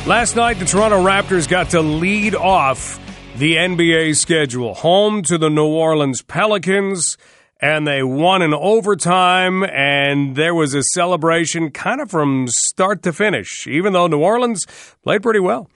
Last 0.06 0.36
night, 0.36 0.58
the 0.58 0.64
Toronto 0.64 1.04
Raptors 1.04 1.46
got 1.46 1.70
to 1.70 1.82
lead 1.82 2.34
off 2.34 2.98
the 3.36 3.56
NBA 3.56 4.16
schedule, 4.16 4.72
home 4.72 5.22
to 5.24 5.36
the 5.36 5.50
New 5.50 5.66
Orleans 5.66 6.22
Pelicans 6.22 7.18
and 7.62 7.86
they 7.86 8.02
won 8.02 8.42
in 8.42 8.52
overtime, 8.52 9.62
and 9.62 10.34
there 10.34 10.54
was 10.54 10.74
a 10.74 10.82
celebration 10.82 11.70
kind 11.70 12.00
of 12.00 12.10
from 12.10 12.48
start 12.48 13.04
to 13.04 13.12
finish, 13.12 13.68
even 13.68 13.92
though 13.92 14.08
New 14.08 14.18
Orleans 14.18 14.66
played 15.04 15.22
pretty 15.22 15.38
well. 15.38 15.70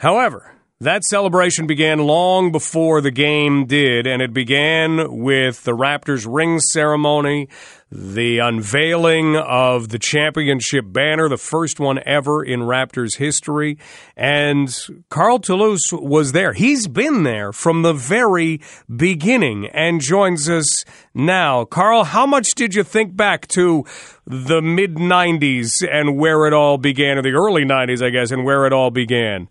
However, 0.00 0.56
that 0.80 1.04
celebration 1.04 1.68
began 1.68 2.00
long 2.00 2.50
before 2.50 3.00
the 3.00 3.12
game 3.12 3.66
did, 3.66 4.08
and 4.08 4.20
it 4.20 4.32
began 4.32 5.22
with 5.22 5.62
the 5.62 5.76
Raptors 5.76 6.26
ring 6.28 6.58
ceremony, 6.58 7.48
the 7.90 8.38
unveiling 8.38 9.36
of 9.36 9.88
the 9.88 9.98
championship 9.98 10.84
banner, 10.88 11.28
the 11.28 11.38
first 11.38 11.80
one 11.80 11.98
ever 12.04 12.44
in 12.44 12.60
Raptors 12.60 13.16
history. 13.16 13.78
And 14.16 14.76
Carl 15.08 15.38
Toulouse 15.38 15.92
was 15.92 16.32
there. 16.32 16.52
He's 16.52 16.86
been 16.86 17.22
there 17.22 17.52
from 17.52 17.82
the 17.82 17.94
very 17.94 18.60
beginning 18.94 19.66
and 19.68 20.00
joins 20.00 20.50
us 20.50 20.84
now. 21.14 21.64
Carl, 21.64 22.04
how 22.04 22.26
much 22.26 22.54
did 22.54 22.74
you 22.74 22.84
think 22.84 23.16
back 23.16 23.46
to 23.48 23.84
the 24.26 24.60
mid 24.60 24.96
90s 24.96 25.82
and 25.90 26.18
where 26.18 26.46
it 26.46 26.52
all 26.52 26.76
began, 26.76 27.16
or 27.16 27.22
the 27.22 27.32
early 27.32 27.64
90s, 27.64 28.04
I 28.04 28.10
guess, 28.10 28.30
and 28.30 28.44
where 28.44 28.66
it 28.66 28.72
all 28.72 28.90
began? 28.90 29.48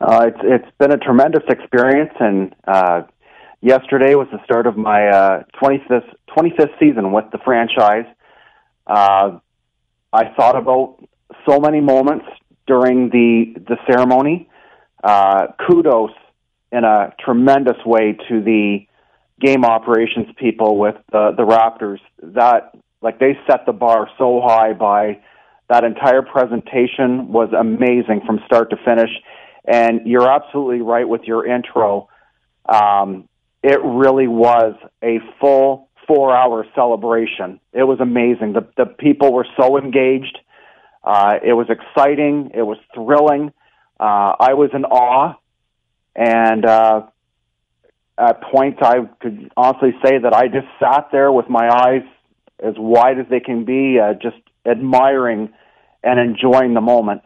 Uh, 0.00 0.26
it's 0.28 0.38
it's 0.44 0.76
been 0.78 0.92
a 0.92 0.96
tremendous 0.96 1.42
experience, 1.48 2.12
and 2.20 2.54
uh, 2.68 3.02
yesterday 3.60 4.14
was 4.14 4.28
the 4.32 4.42
start 4.44 4.66
of 4.66 4.76
my 4.76 5.08
uh, 5.08 5.42
25th 5.62 6.14
25th 6.36 6.78
season 6.78 7.12
with 7.12 7.24
the 7.32 7.38
franchise. 7.44 8.06
Uh, 8.86 9.38
I 10.12 10.28
thought 10.36 10.56
about 10.56 10.98
so 11.48 11.60
many 11.60 11.80
moments 11.80 12.26
during 12.66 13.10
the 13.10 13.54
the 13.66 13.76
ceremony. 13.90 14.48
Uh, 15.02 15.48
kudos 15.66 16.10
in 16.72 16.84
a 16.84 17.14
tremendous 17.24 17.76
way 17.84 18.16
to 18.28 18.42
the 18.42 18.86
game 19.40 19.64
operations 19.64 20.26
people 20.36 20.78
with 20.78 20.96
the 21.12 21.32
the 21.36 21.44
Raptors. 21.44 22.00
That 22.22 22.74
like 23.02 23.18
they 23.18 23.38
set 23.48 23.66
the 23.66 23.72
bar 23.72 24.08
so 24.18 24.40
high 24.44 24.72
by 24.72 25.20
that 25.68 25.84
entire 25.84 26.22
presentation 26.22 27.28
was 27.28 27.50
amazing 27.52 28.22
from 28.26 28.40
start 28.46 28.70
to 28.70 28.76
finish 28.84 29.10
and 29.68 30.06
you're 30.06 30.28
absolutely 30.28 30.80
right 30.80 31.06
with 31.06 31.22
your 31.24 31.46
intro. 31.46 32.08
Um, 32.66 33.28
it 33.62 33.80
really 33.82 34.28
was 34.28 34.74
a 35.02 35.18
full 35.40 35.88
four 36.06 36.34
hour 36.34 36.64
celebration. 36.74 37.60
It 37.72 37.84
was 37.84 38.00
amazing. 38.00 38.54
The, 38.54 38.66
the 38.76 38.86
people 38.86 39.32
were 39.32 39.46
so 39.60 39.78
engaged. 39.78 40.38
Uh, 41.04 41.38
it 41.44 41.52
was 41.52 41.68
exciting. 41.68 42.50
It 42.54 42.62
was 42.62 42.78
thrilling. 42.94 43.52
Uh, 44.00 44.34
I 44.40 44.54
was 44.54 44.70
in 44.72 44.84
awe. 44.84 45.34
And 46.16 46.64
uh, 46.64 47.02
at 48.16 48.42
points, 48.42 48.78
I 48.82 49.08
could 49.20 49.52
honestly 49.56 49.92
say 50.04 50.18
that 50.18 50.32
I 50.34 50.48
just 50.48 50.66
sat 50.80 51.08
there 51.12 51.30
with 51.30 51.48
my 51.48 51.68
eyes 51.68 52.02
as 52.60 52.74
wide 52.76 53.20
as 53.20 53.26
they 53.30 53.40
can 53.40 53.64
be, 53.64 54.00
uh, 54.00 54.14
just 54.14 54.36
admiring 54.66 55.50
and 56.02 56.18
enjoying 56.18 56.74
the 56.74 56.80
moment. 56.80 57.22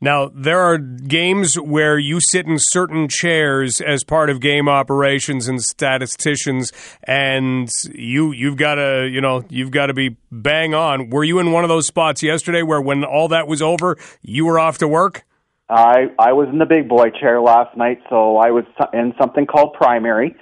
Now, 0.00 0.30
there 0.32 0.60
are 0.60 0.78
games 0.78 1.56
where 1.56 1.98
you 1.98 2.20
sit 2.20 2.46
in 2.46 2.56
certain 2.58 3.08
chairs 3.08 3.80
as 3.80 4.04
part 4.04 4.30
of 4.30 4.40
game 4.40 4.68
operations 4.68 5.48
and 5.48 5.60
statisticians, 5.60 6.72
and 7.02 7.68
you 7.92 8.30
you've 8.30 8.56
got 8.56 8.76
to 8.76 9.08
you 9.10 9.20
know 9.20 9.44
you've 9.48 9.72
got 9.72 9.86
to 9.86 9.94
be 9.94 10.16
bang 10.30 10.72
on. 10.72 11.10
Were 11.10 11.24
you 11.24 11.40
in 11.40 11.50
one 11.50 11.64
of 11.64 11.68
those 11.68 11.88
spots 11.88 12.22
yesterday 12.22 12.62
where, 12.62 12.80
when 12.80 13.02
all 13.02 13.26
that 13.28 13.48
was 13.48 13.60
over, 13.60 13.96
you 14.22 14.46
were 14.46 14.60
off 14.60 14.78
to 14.78 14.88
work? 14.88 15.24
I 15.68 16.06
I 16.16 16.32
was 16.32 16.48
in 16.48 16.58
the 16.58 16.66
big 16.66 16.88
boy 16.88 17.10
chair 17.10 17.40
last 17.40 17.76
night, 17.76 18.00
so 18.08 18.36
I 18.36 18.52
was 18.52 18.64
in 18.92 19.14
something 19.20 19.46
called 19.46 19.74
primary. 19.74 20.36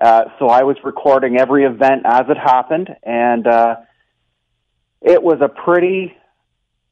Uh, 0.00 0.24
so 0.38 0.48
I 0.48 0.62
was 0.62 0.76
recording 0.82 1.36
every 1.38 1.64
event 1.64 2.02
as 2.06 2.22
it 2.30 2.38
happened, 2.38 2.88
and 3.02 3.46
uh, 3.46 3.76
it 5.02 5.22
was 5.22 5.40
a 5.42 5.48
pretty 5.48 6.16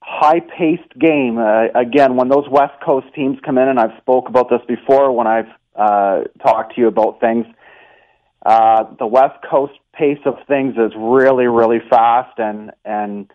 high-paced 0.04 0.98
game. 0.98 1.38
Uh, 1.38 1.66
again, 1.74 2.16
when 2.16 2.28
those 2.28 2.48
West 2.50 2.74
Coast 2.84 3.06
teams 3.14 3.38
come 3.44 3.56
in, 3.56 3.68
and 3.68 3.78
I've 3.78 3.96
spoke 4.00 4.28
about 4.28 4.50
this 4.50 4.60
before 4.66 5.12
when 5.12 5.26
I've 5.26 5.48
uh, 5.76 6.24
talked 6.42 6.74
to 6.74 6.80
you 6.80 6.88
about 6.88 7.20
things. 7.20 7.46
Uh, 8.44 8.84
the 8.98 9.06
West 9.06 9.38
Coast 9.48 9.72
pace 9.94 10.18
of 10.26 10.34
things 10.48 10.74
is 10.76 10.92
really, 10.96 11.46
really 11.46 11.78
fast, 11.88 12.38
and 12.38 12.72
and 12.84 13.30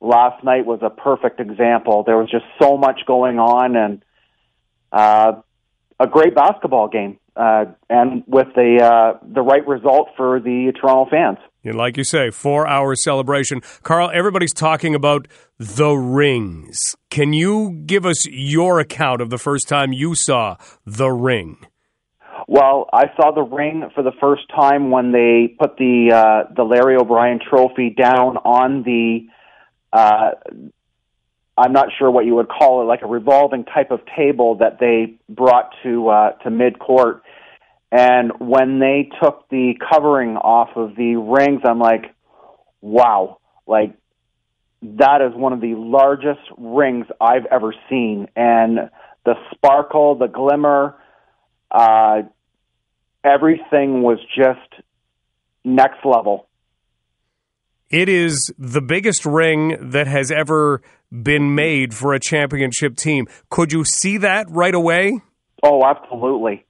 last 0.00 0.42
night 0.42 0.66
was 0.66 0.80
a 0.82 0.90
perfect 0.90 1.40
example. 1.40 2.02
There 2.02 2.18
was 2.18 2.28
just 2.30 2.46
so 2.60 2.76
much 2.76 3.02
going 3.06 3.38
on, 3.38 3.76
and 3.76 4.04
uh, 4.92 5.40
a 6.00 6.06
great 6.06 6.34
basketball 6.34 6.88
game, 6.88 7.18
uh, 7.36 7.66
and 7.88 8.24
with 8.26 8.48
the 8.56 8.82
uh, 8.82 9.18
the 9.22 9.42
right 9.42 9.66
result 9.66 10.08
for 10.16 10.40
the 10.40 10.72
Toronto 10.80 11.08
fans. 11.10 11.38
And 11.64 11.76
like 11.76 11.96
you 11.96 12.04
say, 12.04 12.30
four 12.30 12.66
hour 12.66 12.94
celebration. 12.94 13.60
Carl, 13.82 14.10
everybody's 14.12 14.54
talking 14.54 14.94
about 14.94 15.28
the 15.58 15.92
rings. 15.92 16.96
Can 17.10 17.32
you 17.32 17.82
give 17.84 18.06
us 18.06 18.26
your 18.26 18.80
account 18.80 19.20
of 19.20 19.30
the 19.30 19.38
first 19.38 19.68
time 19.68 19.92
you 19.92 20.14
saw 20.14 20.56
the 20.86 21.10
ring? 21.10 21.58
Well, 22.48 22.88
I 22.92 23.04
saw 23.16 23.32
the 23.32 23.42
ring 23.42 23.90
for 23.94 24.02
the 24.02 24.12
first 24.20 24.42
time 24.48 24.90
when 24.90 25.12
they 25.12 25.54
put 25.58 25.76
the 25.76 26.12
uh, 26.12 26.52
the 26.54 26.64
Larry 26.64 26.96
O'Brien 26.96 27.38
Trophy 27.38 27.90
down 27.90 28.38
on 28.38 28.82
the. 28.82 29.26
Uh, 29.92 30.30
I'm 31.58 31.72
not 31.72 31.88
sure 31.98 32.10
what 32.10 32.24
you 32.24 32.34
would 32.36 32.48
call 32.48 32.80
it, 32.80 32.86
like 32.86 33.02
a 33.02 33.06
revolving 33.06 33.64
type 33.64 33.90
of 33.90 34.00
table 34.16 34.56
that 34.56 34.80
they 34.80 35.14
brought 35.28 35.74
to 35.82 36.08
uh, 36.08 36.30
to 36.42 36.50
mid 36.50 36.78
court 36.78 37.22
and 37.92 38.32
when 38.38 38.78
they 38.78 39.10
took 39.22 39.48
the 39.48 39.74
covering 39.92 40.36
off 40.36 40.70
of 40.76 40.94
the 40.96 41.16
rings, 41.16 41.62
I'm 41.64 41.80
like, 41.80 42.14
wow, 42.80 43.38
like 43.66 43.94
that 44.82 45.20
is 45.20 45.34
one 45.34 45.52
of 45.52 45.60
the 45.60 45.74
largest 45.74 46.40
rings 46.56 47.06
I've 47.20 47.46
ever 47.50 47.74
seen. 47.88 48.28
And 48.36 48.90
the 49.24 49.34
sparkle, 49.52 50.14
the 50.16 50.28
glimmer, 50.28 50.96
uh, 51.70 52.22
everything 53.24 54.02
was 54.02 54.18
just 54.36 54.82
next 55.64 56.04
level. 56.04 56.46
It 57.90 58.08
is 58.08 58.52
the 58.56 58.80
biggest 58.80 59.26
ring 59.26 59.90
that 59.90 60.06
has 60.06 60.30
ever 60.30 60.80
been 61.10 61.56
made 61.56 61.92
for 61.92 62.14
a 62.14 62.20
championship 62.20 62.96
team. 62.96 63.26
Could 63.48 63.72
you 63.72 63.84
see 63.84 64.16
that 64.18 64.46
right 64.48 64.74
away? 64.74 65.20
Oh, 65.64 65.84
absolutely. 65.84 66.64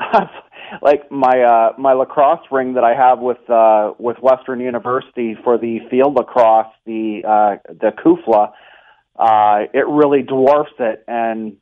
like 0.82 1.10
my 1.10 1.40
uh 1.42 1.72
my 1.78 1.92
lacrosse 1.92 2.44
ring 2.50 2.74
that 2.74 2.84
I 2.84 2.94
have 2.94 3.18
with 3.20 3.48
uh 3.50 3.92
with 3.98 4.18
Western 4.18 4.60
University 4.60 5.36
for 5.44 5.58
the 5.58 5.80
field 5.90 6.14
lacrosse, 6.14 6.72
the 6.84 7.22
uh 7.24 7.72
the 7.72 7.92
CUFLA, 7.92 8.52
uh 9.16 9.66
it 9.72 9.86
really 9.88 10.22
dwarfs 10.22 10.72
it 10.78 11.04
and 11.08 11.56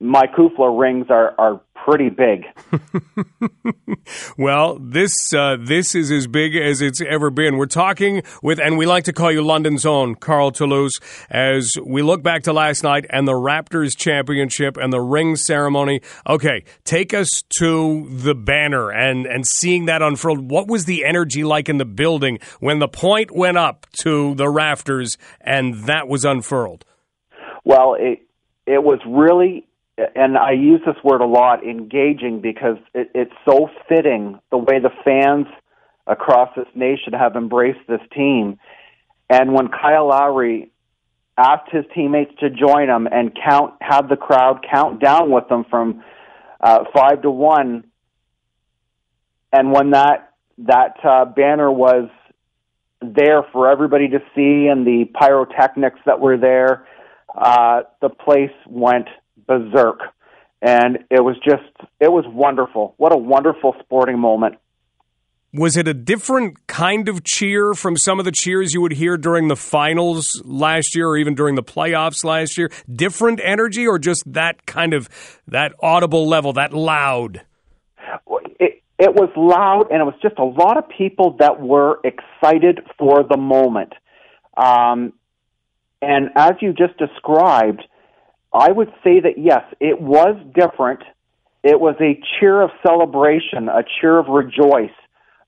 my 0.00 0.26
CUFLA 0.26 0.78
rings 0.78 1.06
are 1.10 1.34
are 1.38 1.60
pretty 1.84 2.08
big. 2.08 2.44
well, 4.38 4.78
this 4.80 5.32
uh, 5.34 5.56
this 5.60 5.94
is 5.94 6.10
as 6.10 6.26
big 6.26 6.56
as 6.56 6.80
it's 6.80 7.00
ever 7.02 7.30
been. 7.30 7.58
We're 7.58 7.66
talking 7.66 8.22
with, 8.42 8.58
and 8.58 8.78
we 8.78 8.86
like 8.86 9.04
to 9.04 9.12
call 9.12 9.30
you 9.30 9.42
London's 9.42 9.84
own 9.84 10.14
Carl 10.14 10.50
Toulouse, 10.52 10.98
as 11.28 11.72
we 11.84 12.02
look 12.02 12.22
back 12.22 12.44
to 12.44 12.52
last 12.52 12.82
night 12.82 13.06
and 13.10 13.28
the 13.28 13.32
Raptors 13.32 13.96
championship 13.96 14.78
and 14.78 14.92
the 14.92 15.00
ring 15.00 15.36
ceremony. 15.36 16.00
Okay, 16.26 16.64
take 16.84 17.12
us 17.12 17.42
to 17.58 18.08
the 18.10 18.34
banner 18.34 18.90
and 18.90 19.26
and 19.26 19.46
seeing 19.46 19.84
that 19.84 20.00
unfurled. 20.00 20.50
What 20.50 20.66
was 20.66 20.86
the 20.86 21.04
energy 21.04 21.44
like 21.44 21.68
in 21.68 21.76
the 21.76 21.84
building 21.84 22.38
when 22.60 22.78
the 22.78 22.88
point 22.88 23.30
went 23.30 23.58
up 23.58 23.86
to 24.00 24.34
the 24.34 24.48
rafters 24.48 25.18
and 25.42 25.84
that 25.84 26.08
was 26.08 26.24
unfurled? 26.24 26.86
Well, 27.64 27.96
it 27.98 28.20
it 28.66 28.82
was 28.82 28.98
really 29.06 29.66
and 30.14 30.38
I 30.38 30.52
use 30.52 30.80
this 30.86 30.96
word 31.04 31.20
a 31.20 31.26
lot, 31.26 31.64
engaging, 31.64 32.40
because 32.40 32.76
it, 32.94 33.10
it's 33.14 33.32
so 33.44 33.68
fitting 33.88 34.38
the 34.50 34.58
way 34.58 34.78
the 34.78 34.90
fans 35.04 35.46
across 36.06 36.50
this 36.56 36.66
nation 36.74 37.12
have 37.12 37.36
embraced 37.36 37.80
this 37.88 38.00
team. 38.14 38.58
And 39.28 39.52
when 39.52 39.68
Kyle 39.68 40.08
Lowry 40.08 40.70
asked 41.36 41.70
his 41.70 41.84
teammates 41.94 42.32
to 42.40 42.50
join 42.50 42.88
him 42.88 43.06
and 43.06 43.36
count, 43.48 43.74
have 43.80 44.08
the 44.08 44.16
crowd 44.16 44.64
count 44.70 45.00
down 45.00 45.30
with 45.30 45.48
them 45.48 45.64
from 45.70 46.02
uh, 46.60 46.84
five 46.94 47.22
to 47.22 47.30
one, 47.30 47.84
and 49.52 49.72
when 49.72 49.90
that 49.90 50.34
that 50.58 50.96
uh, 51.02 51.24
banner 51.24 51.72
was 51.72 52.10
there 53.00 53.42
for 53.50 53.70
everybody 53.70 54.08
to 54.08 54.18
see, 54.34 54.68
and 54.68 54.86
the 54.86 55.06
pyrotechnics 55.18 56.00
that 56.04 56.20
were 56.20 56.36
there, 56.36 56.86
uh, 57.34 57.82
the 58.02 58.10
place 58.10 58.52
went 58.66 59.08
berserk. 59.50 59.98
And 60.62 60.98
it 61.10 61.24
was 61.24 61.36
just, 61.44 61.90
it 61.98 62.12
was 62.12 62.24
wonderful. 62.28 62.94
What 62.98 63.12
a 63.12 63.18
wonderful 63.18 63.74
sporting 63.82 64.18
moment. 64.18 64.56
Was 65.52 65.76
it 65.76 65.88
a 65.88 65.94
different 65.94 66.64
kind 66.68 67.08
of 67.08 67.24
cheer 67.24 67.74
from 67.74 67.96
some 67.96 68.20
of 68.20 68.24
the 68.24 68.30
cheers 68.30 68.72
you 68.72 68.80
would 68.82 68.92
hear 68.92 69.16
during 69.16 69.48
the 69.48 69.56
finals 69.56 70.40
last 70.44 70.94
year 70.94 71.08
or 71.08 71.16
even 71.16 71.34
during 71.34 71.56
the 71.56 71.62
playoffs 71.62 72.22
last 72.22 72.56
year? 72.56 72.70
Different 72.92 73.40
energy 73.42 73.88
or 73.88 73.98
just 73.98 74.22
that 74.32 74.64
kind 74.66 74.94
of, 74.94 75.08
that 75.48 75.72
audible 75.82 76.28
level, 76.28 76.52
that 76.52 76.72
loud? 76.72 77.40
It, 78.60 78.82
it 78.98 79.14
was 79.14 79.30
loud 79.34 79.90
and 79.90 80.00
it 80.00 80.04
was 80.04 80.14
just 80.22 80.38
a 80.38 80.44
lot 80.44 80.76
of 80.76 80.84
people 80.88 81.36
that 81.40 81.60
were 81.60 81.98
excited 82.04 82.80
for 82.96 83.24
the 83.28 83.38
moment. 83.38 83.94
Um, 84.56 85.14
and 86.00 86.30
as 86.36 86.52
you 86.60 86.72
just 86.72 86.96
described, 86.96 87.82
I 88.52 88.70
would 88.72 88.88
say 89.04 89.20
that 89.20 89.38
yes, 89.38 89.62
it 89.80 90.00
was 90.00 90.36
different. 90.54 91.00
It 91.62 91.78
was 91.78 91.94
a 92.00 92.20
cheer 92.38 92.62
of 92.62 92.70
celebration, 92.86 93.68
a 93.68 93.82
cheer 94.00 94.18
of 94.18 94.26
rejoice 94.28 94.90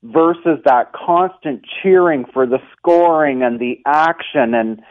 versus 0.02 0.58
that 0.64 0.92
constant 0.92 1.64
cheering 1.82 2.24
for 2.32 2.46
the 2.46 2.58
scoring 2.76 3.42
and 3.42 3.58
the 3.58 3.78
action 3.86 4.54
and 4.54 4.82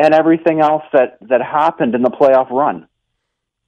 and 0.00 0.14
everything 0.14 0.60
else 0.60 0.84
that 0.92 1.18
that 1.22 1.42
happened 1.42 1.94
in 1.94 2.02
the 2.02 2.10
playoff 2.10 2.50
run. 2.50 2.86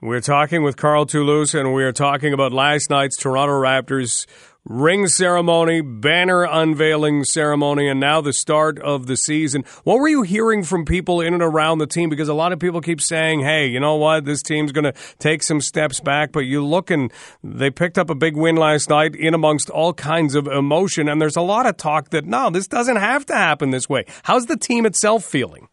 We're 0.02 0.20
talking 0.20 0.62
with 0.62 0.76
Carl 0.76 1.04
Toulouse, 1.04 1.54
and 1.54 1.74
we 1.74 1.84
are 1.84 1.92
talking 1.92 2.32
about 2.32 2.54
last 2.54 2.88
night's 2.88 3.18
Toronto 3.18 3.52
Raptors 3.52 4.26
ring 4.64 5.06
ceremony, 5.06 5.80
banner 5.80 6.44
unveiling 6.44 7.24
ceremony, 7.24 7.88
and 7.88 7.98
now 7.98 8.20
the 8.20 8.32
start 8.32 8.78
of 8.78 9.06
the 9.06 9.16
season. 9.16 9.64
What 9.84 9.98
were 9.98 10.08
you 10.08 10.22
hearing 10.22 10.62
from 10.62 10.84
people 10.84 11.20
in 11.20 11.34
and 11.34 11.42
around 11.42 11.78
the 11.78 11.86
team? 11.86 12.10
Because 12.10 12.28
a 12.28 12.34
lot 12.34 12.52
of 12.52 12.58
people 12.58 12.80
keep 12.80 13.00
saying, 13.00 13.40
hey, 13.40 13.66
you 13.66 13.80
know 13.80 13.96
what, 13.96 14.24
this 14.24 14.42
team's 14.42 14.72
going 14.72 14.84
to 14.84 14.92
take 15.18 15.42
some 15.42 15.60
steps 15.60 16.00
back, 16.00 16.32
but 16.32 16.40
you 16.40 16.64
look 16.64 16.90
and 16.90 17.12
they 17.42 17.70
picked 17.70 17.98
up 17.98 18.10
a 18.10 18.14
big 18.14 18.36
win 18.36 18.56
last 18.56 18.90
night 18.90 19.14
in 19.14 19.34
amongst 19.34 19.70
all 19.70 19.92
kinds 19.92 20.34
of 20.34 20.46
emotion, 20.46 21.08
and 21.08 21.20
there's 21.20 21.36
a 21.36 21.42
lot 21.42 21.66
of 21.66 21.76
talk 21.76 22.10
that, 22.10 22.26
no, 22.26 22.50
this 22.50 22.66
doesn't 22.66 22.96
have 22.96 23.24
to 23.26 23.34
happen 23.34 23.70
this 23.70 23.88
way. 23.88 24.04
How's 24.22 24.46
the 24.46 24.56
team 24.56 24.86
itself 24.86 25.24
feeling? 25.24 25.68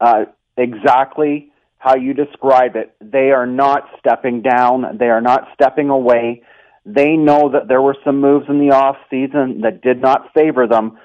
Uh, 0.00 0.26
exactly 0.56 1.50
how 1.78 1.96
you 1.96 2.12
describe 2.12 2.76
it. 2.76 2.94
They 3.00 3.30
are 3.30 3.46
not 3.46 3.84
stepping 3.98 4.42
down, 4.42 4.98
they 4.98 5.06
are 5.06 5.20
not 5.20 5.48
stepping 5.54 5.88
away 5.88 6.42
they 6.86 7.16
know 7.16 7.50
that 7.50 7.66
there 7.66 7.82
were 7.82 7.96
some 8.04 8.20
moves 8.20 8.46
in 8.48 8.60
the 8.60 8.72
off 8.72 8.96
season 9.10 9.62
that 9.62 9.82
did 9.82 10.00
not 10.00 10.32
favor 10.32 10.68
them, 10.68 10.98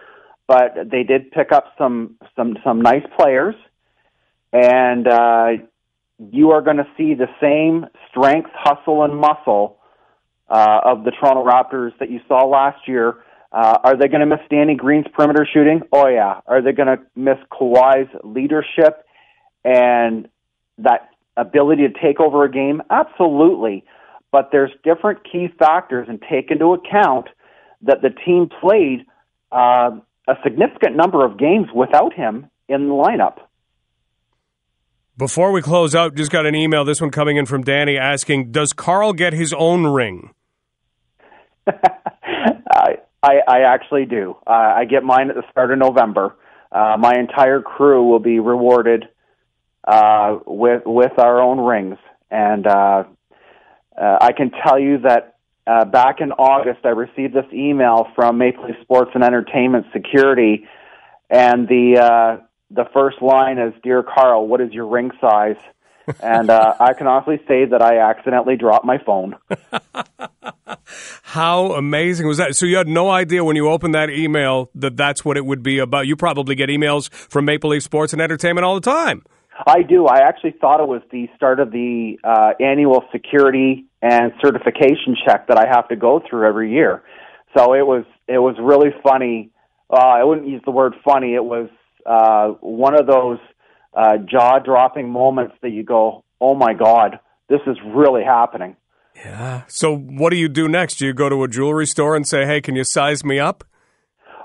but 0.47 0.75
they 0.91 1.01
did 1.01 1.31
pick 1.31 1.51
up 1.51 1.73
some 1.77 2.17
some 2.35 2.55
some 2.63 2.81
nice 2.81 3.03
players, 3.17 3.55
and 4.53 5.07
uh, 5.07 5.47
you 6.31 6.51
are 6.51 6.61
going 6.61 6.77
to 6.77 6.87
see 6.95 7.15
the 7.15 7.27
same 7.41 7.87
strength, 8.09 8.51
hustle, 8.53 9.03
and 9.03 9.17
muscle 9.17 9.79
uh, 10.49 10.81
of 10.85 11.03
the 11.03 11.11
Toronto 11.11 11.43
Raptors 11.43 11.97
that 11.99 12.11
you 12.11 12.19
saw 12.27 12.45
last 12.45 12.87
year. 12.87 13.23
Uh, 13.51 13.79
are 13.83 13.97
they 13.97 14.07
going 14.07 14.21
to 14.21 14.27
miss 14.27 14.39
Danny 14.49 14.75
Green's 14.75 15.07
perimeter 15.13 15.47
shooting? 15.51 15.81
Oh 15.91 16.07
yeah. 16.07 16.41
Are 16.45 16.61
they 16.61 16.71
going 16.73 16.95
to 16.95 17.03
miss 17.15 17.37
Kawhi's 17.51 18.09
leadership 18.23 19.03
and 19.65 20.29
that 20.77 21.09
ability 21.35 21.87
to 21.87 21.93
take 22.01 22.19
over 22.19 22.45
a 22.45 22.51
game? 22.51 22.81
Absolutely 22.89 23.83
but 24.31 24.49
there's 24.51 24.71
different 24.83 25.19
key 25.29 25.47
factors 25.59 26.07
and 26.09 26.21
take 26.29 26.51
into 26.51 26.73
account 26.73 27.27
that 27.83 28.01
the 28.01 28.09
team 28.09 28.49
played 28.61 29.05
uh, 29.51 29.91
a 30.27 30.33
significant 30.43 30.95
number 30.95 31.25
of 31.25 31.37
games 31.37 31.67
without 31.73 32.13
him 32.13 32.47
in 32.67 32.87
the 32.87 32.93
lineup. 32.93 33.37
Before 35.17 35.51
we 35.51 35.61
close 35.61 35.93
out, 35.93 36.15
just 36.15 36.31
got 36.31 36.45
an 36.45 36.55
email. 36.55 36.85
This 36.85 37.01
one 37.01 37.11
coming 37.11 37.37
in 37.37 37.45
from 37.45 37.63
Danny 37.63 37.97
asking, 37.97 38.51
"Does 38.51 38.73
Carl 38.73 39.13
get 39.13 39.33
his 39.33 39.53
own 39.53 39.85
ring?" 39.85 40.31
I, 41.67 42.97
I, 43.21 43.33
I 43.47 43.59
actually 43.61 44.05
do. 44.05 44.35
Uh, 44.47 44.51
I 44.51 44.85
get 44.85 45.03
mine 45.03 45.29
at 45.29 45.35
the 45.35 45.43
start 45.51 45.71
of 45.71 45.77
November. 45.77 46.35
Uh, 46.71 46.95
my 46.97 47.13
entire 47.19 47.61
crew 47.61 48.07
will 48.07 48.19
be 48.19 48.39
rewarded 48.39 49.05
uh, 49.87 50.39
with 50.45 50.83
with 50.85 51.19
our 51.19 51.41
own 51.41 51.59
rings, 51.59 51.97
and 52.31 52.65
uh, 53.97 54.17
I 54.21 54.31
can 54.31 54.51
tell 54.51 54.79
you 54.79 54.99
that 54.99 55.35
uh, 55.67 55.85
back 55.85 56.21
in 56.21 56.31
August, 56.31 56.85
I 56.85 56.89
received 56.89 57.33
this 57.33 57.45
email 57.53 58.07
from 58.15 58.37
Maple 58.37 58.65
Leaf 58.65 58.75
Sports 58.81 59.11
and 59.13 59.23
Entertainment 59.23 59.85
Security, 59.93 60.65
and 61.29 61.67
the 61.67 61.99
uh, 61.99 62.43
the 62.71 62.85
first 62.93 63.21
line 63.21 63.57
is, 63.57 63.73
"Dear 63.83 64.03
Carl, 64.03 64.47
what 64.47 64.61
is 64.61 64.71
your 64.71 64.87
ring 64.87 65.11
size?" 65.21 65.57
and 66.23 66.49
uh, 66.49 66.75
I 66.79 66.93
can 66.93 67.07
honestly 67.07 67.39
say 67.47 67.65
that 67.65 67.81
I 67.81 67.99
accidentally 67.99 68.57
dropped 68.57 68.85
my 68.85 68.97
phone. 68.97 69.35
How 71.21 71.73
amazing 71.73 72.27
was 72.27 72.37
that? 72.37 72.55
So 72.55 72.65
you 72.65 72.77
had 72.77 72.87
no 72.87 73.09
idea 73.09 73.43
when 73.43 73.55
you 73.55 73.69
opened 73.69 73.95
that 73.95 74.09
email 74.09 74.69
that 74.75 74.97
that's 74.97 75.23
what 75.23 75.37
it 75.37 75.45
would 75.45 75.63
be 75.63 75.79
about. 75.79 76.07
You 76.07 76.15
probably 76.15 76.55
get 76.55 76.69
emails 76.69 77.09
from 77.09 77.45
Maple 77.45 77.69
Leaf 77.69 77.83
Sports 77.83 78.13
and 78.13 78.21
Entertainment 78.21 78.65
all 78.65 78.75
the 78.75 78.81
time. 78.81 79.23
I 79.67 79.83
do. 79.83 80.07
I 80.07 80.19
actually 80.19 80.55
thought 80.59 80.79
it 80.79 80.87
was 80.87 81.01
the 81.11 81.27
start 81.35 81.59
of 81.59 81.71
the 81.71 82.17
uh, 82.23 82.51
annual 82.59 83.03
security 83.11 83.85
and 84.01 84.31
certification 84.41 85.15
check 85.25 85.47
that 85.47 85.57
I 85.57 85.67
have 85.67 85.87
to 85.89 85.95
go 85.95 86.21
through 86.27 86.47
every 86.47 86.71
year. 86.71 87.03
So 87.55 87.73
it 87.73 87.85
was 87.85 88.05
it 88.27 88.39
was 88.39 88.55
really 88.61 88.89
funny. 89.03 89.51
Uh, 89.89 89.97
I 89.97 90.23
wouldn't 90.23 90.47
use 90.47 90.61
the 90.65 90.71
word 90.71 90.93
funny. 91.03 91.35
It 91.35 91.43
was 91.43 91.69
uh, 92.05 92.55
one 92.61 92.97
of 92.97 93.07
those 93.07 93.39
uh, 93.93 94.17
jaw 94.17 94.59
dropping 94.59 95.09
moments 95.09 95.55
that 95.61 95.71
you 95.71 95.83
go, 95.83 96.23
"Oh 96.39 96.55
my 96.55 96.73
God, 96.73 97.19
this 97.49 97.59
is 97.67 97.77
really 97.85 98.23
happening." 98.23 98.77
Yeah. 99.15 99.63
So 99.67 99.95
what 99.95 100.29
do 100.31 100.37
you 100.37 100.47
do 100.47 100.67
next? 100.67 100.95
Do 100.95 101.05
you 101.05 101.13
go 101.13 101.29
to 101.29 101.43
a 101.43 101.47
jewelry 101.47 101.85
store 101.85 102.15
and 102.15 102.25
say, 102.25 102.45
"Hey, 102.45 102.61
can 102.61 102.75
you 102.75 102.85
size 102.85 103.25
me 103.25 103.37
up"? 103.37 103.65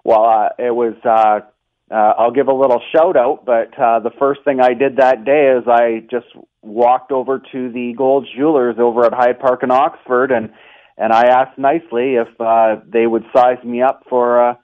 Well, 0.04 0.24
uh, 0.24 0.48
it 0.58 0.74
was 0.74 0.94
uh, 1.04 1.46
uh, 1.90 2.12
I'll 2.18 2.32
give 2.32 2.48
a 2.48 2.52
little 2.52 2.80
shout 2.92 3.16
out, 3.16 3.44
but 3.46 3.78
uh, 3.78 4.00
the 4.00 4.10
first 4.18 4.40
thing 4.44 4.60
I 4.60 4.74
did 4.74 4.96
that 4.96 5.24
day 5.24 5.56
is 5.56 5.64
I 5.68 6.04
just 6.10 6.26
walked 6.62 7.12
over 7.12 7.38
to 7.52 7.72
the 7.72 7.94
Gold 7.96 8.26
Jewelers 8.36 8.76
over 8.78 9.04
at 9.04 9.12
Hyde 9.12 9.38
Park 9.38 9.62
in 9.62 9.70
Oxford, 9.70 10.32
and 10.32 10.50
and 10.98 11.12
I 11.12 11.26
asked 11.26 11.58
nicely 11.58 12.14
if 12.14 12.28
uh, 12.40 12.76
they 12.86 13.06
would 13.06 13.24
size 13.32 13.62
me 13.62 13.82
up 13.82 14.04
for 14.08 14.50
uh, 14.50 14.54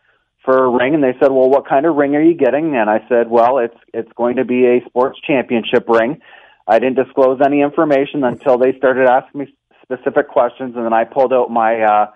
for 0.44 0.64
a 0.64 0.68
ring, 0.68 0.94
and 0.94 1.02
they 1.02 1.14
said, 1.20 1.30
"Well, 1.30 1.48
what 1.48 1.68
kind 1.68 1.87
of 1.87 1.94
ring 1.94 2.16
are 2.16 2.22
you 2.22 2.35
getting?" 2.35 2.76
And 2.76 2.90
I 2.90 3.06
said, 3.08 3.30
"Well, 3.30 3.58
it's 3.58 3.78
it's 3.94 4.11
going 4.16 4.37
to 4.37 4.44
be 4.44 4.66
a 4.66 4.85
sports 4.87 5.20
championship 5.24 5.88
ring." 5.88 6.20
I 6.66 6.80
didn't 6.80 6.96
disclose 6.96 7.40
any 7.44 7.61
information 7.61 8.24
until 8.24 8.58
they 8.58 8.76
started 8.78 9.08
asking 9.08 9.42
me 9.42 9.54
specific 9.82 10.28
questions, 10.28 10.74
and 10.74 10.85
then 10.85 10.92
I 10.92 11.04
pulled 11.04 11.32
out 11.32 11.50
my 11.50 11.82
uh, 11.82 12.06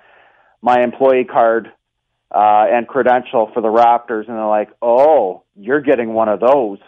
my 0.62 0.82
employee 0.82 1.24
card 1.24 1.70
uh, 2.34 2.66
and 2.70 2.86
credential 2.86 3.50
for 3.54 3.60
the 3.60 3.68
Raptors, 3.68 4.28
and 4.28 4.36
they're 4.36 4.46
like, 4.46 4.70
"Oh, 4.82 5.44
you're 5.54 5.80
getting 5.80 6.12
one 6.12 6.28
of 6.28 6.40
those." 6.40 6.78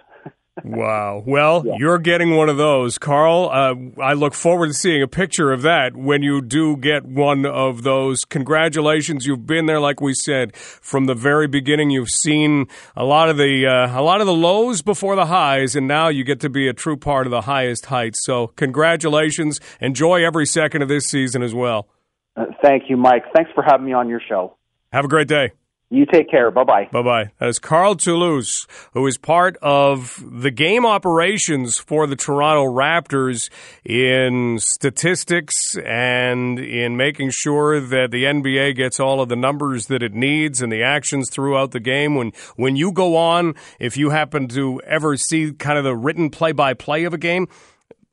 wow. 0.65 1.23
Well, 1.25 1.63
yeah. 1.65 1.75
you're 1.79 1.99
getting 1.99 2.35
one 2.35 2.49
of 2.49 2.57
those, 2.57 2.99
Carl. 2.99 3.51
Uh, 3.53 4.03
I 4.03 4.15
look 4.15 4.35
forward 4.35 4.69
to 4.69 4.75
seeing 4.75 5.03
a 5.03 5.09
picture 5.09 5.53
of 5.53 5.63
that 5.63 5.97
when 5.97 6.23
you 6.23 6.43
do 6.43 6.77
get 6.77 7.05
one 7.05 7.47
of 7.47 7.83
those. 7.83 8.25
Congratulations. 8.25 9.27
You've 9.27 9.47
been 9.47 9.67
there, 9.67 9.81
like 9.81 10.01
we 10.01 10.15
said, 10.15 10.57
from 10.57 11.07
the 11.07 11.15
very 11.15 11.47
beginning. 11.47 11.91
You've 11.91 12.11
seen 12.11 12.67
a 12.97 13.05
lot 13.05 13.29
of 13.29 13.37
the 13.37 13.67
uh, 13.67 13.99
a 13.99 14.03
lot 14.03 14.21
of 14.21 14.27
the 14.27 14.35
lows 14.35 14.83
before 14.83 15.17
the 15.17 15.27
highs, 15.27 15.77
and 15.77 15.87
now 15.87 16.09
you 16.09 16.25
get 16.25 16.41
to 16.41 16.51
be 16.51 16.69
a 16.69 16.73
true 16.73 16.97
part 16.97 17.27
of 17.27 17.31
the 17.31 17.43
highest 17.43 17.87
heights. 17.87 18.25
So, 18.25 18.49
congratulations. 18.49 19.61
Enjoy 19.81 20.25
every 20.25 20.47
second 20.47 20.83
of 20.83 20.89
this 20.89 21.05
season 21.05 21.43
as 21.43 21.55
well. 21.55 21.89
Uh, 22.37 22.47
thank 22.63 22.85
you, 22.89 22.97
Mike. 22.97 23.25
Thanks 23.35 23.51
for 23.55 23.63
having 23.63 23.87
me 23.87 23.93
on 23.93 24.09
your 24.09 24.21
show. 24.29 24.58
Have 24.93 25.05
a 25.05 25.09
great 25.09 25.29
day. 25.29 25.53
You 25.91 26.05
take 26.05 26.31
care. 26.31 26.51
Bye 26.51 26.65
bye. 26.65 26.89
Bye 26.93 27.03
bye. 27.03 27.31
That 27.39 27.49
is 27.49 27.59
Carl 27.59 27.95
Toulouse, 27.95 28.67
who 28.93 29.07
is 29.07 29.17
part 29.17 29.57
of 29.63 30.23
the 30.23 30.51
game 30.51 30.85
operations 30.85 31.79
for 31.79 32.07
the 32.07 32.15
Toronto 32.15 32.65
Raptors 32.65 33.49
in 33.87 34.59
statistics 34.61 35.79
and 35.79 36.59
in 36.59 36.99
making 36.99 37.31
sure 37.31 37.81
that 37.81 38.11
the 38.11 38.25
NBA 38.25 38.77
gets 38.77 39.01
all 39.01 39.23
of 39.23 39.31
the 39.31 39.37
numbers 39.37 39.87
that 39.87 40.03
it 40.03 40.13
needs 40.13 40.61
and 40.61 40.71
the 40.71 40.83
actions 40.83 41.31
throughout 41.31 41.71
the 41.71 41.81
game. 41.81 42.15
When 42.15 42.33
when 42.57 42.77
you 42.77 42.93
go 42.93 43.17
on, 43.17 43.55
if 43.81 43.97
you 43.97 44.11
happen 44.11 44.49
to 44.49 44.83
ever 44.83 45.17
see 45.17 45.53
kind 45.53 45.79
of 45.79 45.85
the 45.85 45.97
written 45.97 46.29
play 46.29 46.53
by 46.53 46.75
play 46.75 47.05
of 47.05 47.15
a 47.15 47.19
game, 47.19 47.49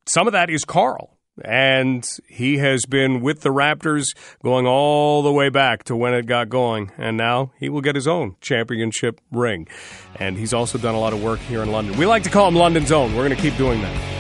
some 0.06 0.28
of 0.28 0.34
that 0.34 0.50
is 0.50 0.64
Carl 0.64 1.16
and 1.44 2.08
he 2.28 2.58
has 2.58 2.86
been 2.86 3.22
with 3.22 3.42
the 3.42 3.50
Raptors 3.50 4.16
going 4.44 4.66
all 4.66 5.22
the 5.22 5.32
way 5.32 5.50
back 5.50 5.84
to 5.86 5.96
when 5.96 6.14
it 6.14 6.26
got 6.26 6.50
going. 6.50 6.92
And 6.98 7.18
now 7.18 7.52
he 7.60 7.70
will 7.70 7.82
get 7.82 7.96
his 7.96 8.08
own 8.08 8.36
championship 8.42 9.20
ring. 9.32 9.68
And 10.16 10.38
he's 10.38 10.54
also 10.54 10.78
done 10.78 10.96
a 10.96 11.00
lot 11.00 11.14
of 11.14 11.22
work 11.22 11.40
here 11.40 11.62
in 11.62 11.72
London. 11.72 11.98
We 11.98 12.06
like 12.06 12.24
to 12.24 12.30
call 12.30 12.48
him 12.48 12.56
London's 12.56 12.92
own. 12.92 13.16
We're 13.16 13.28
going 13.28 13.36
to 13.36 13.42
keep 13.42 13.58
doing 13.58 13.82
that. 13.82 14.12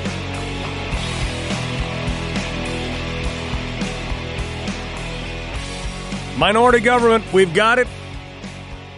Minority 6.37 6.81
government, 6.81 7.31
we've 7.31 7.53
got 7.53 7.79
it. 7.79 7.87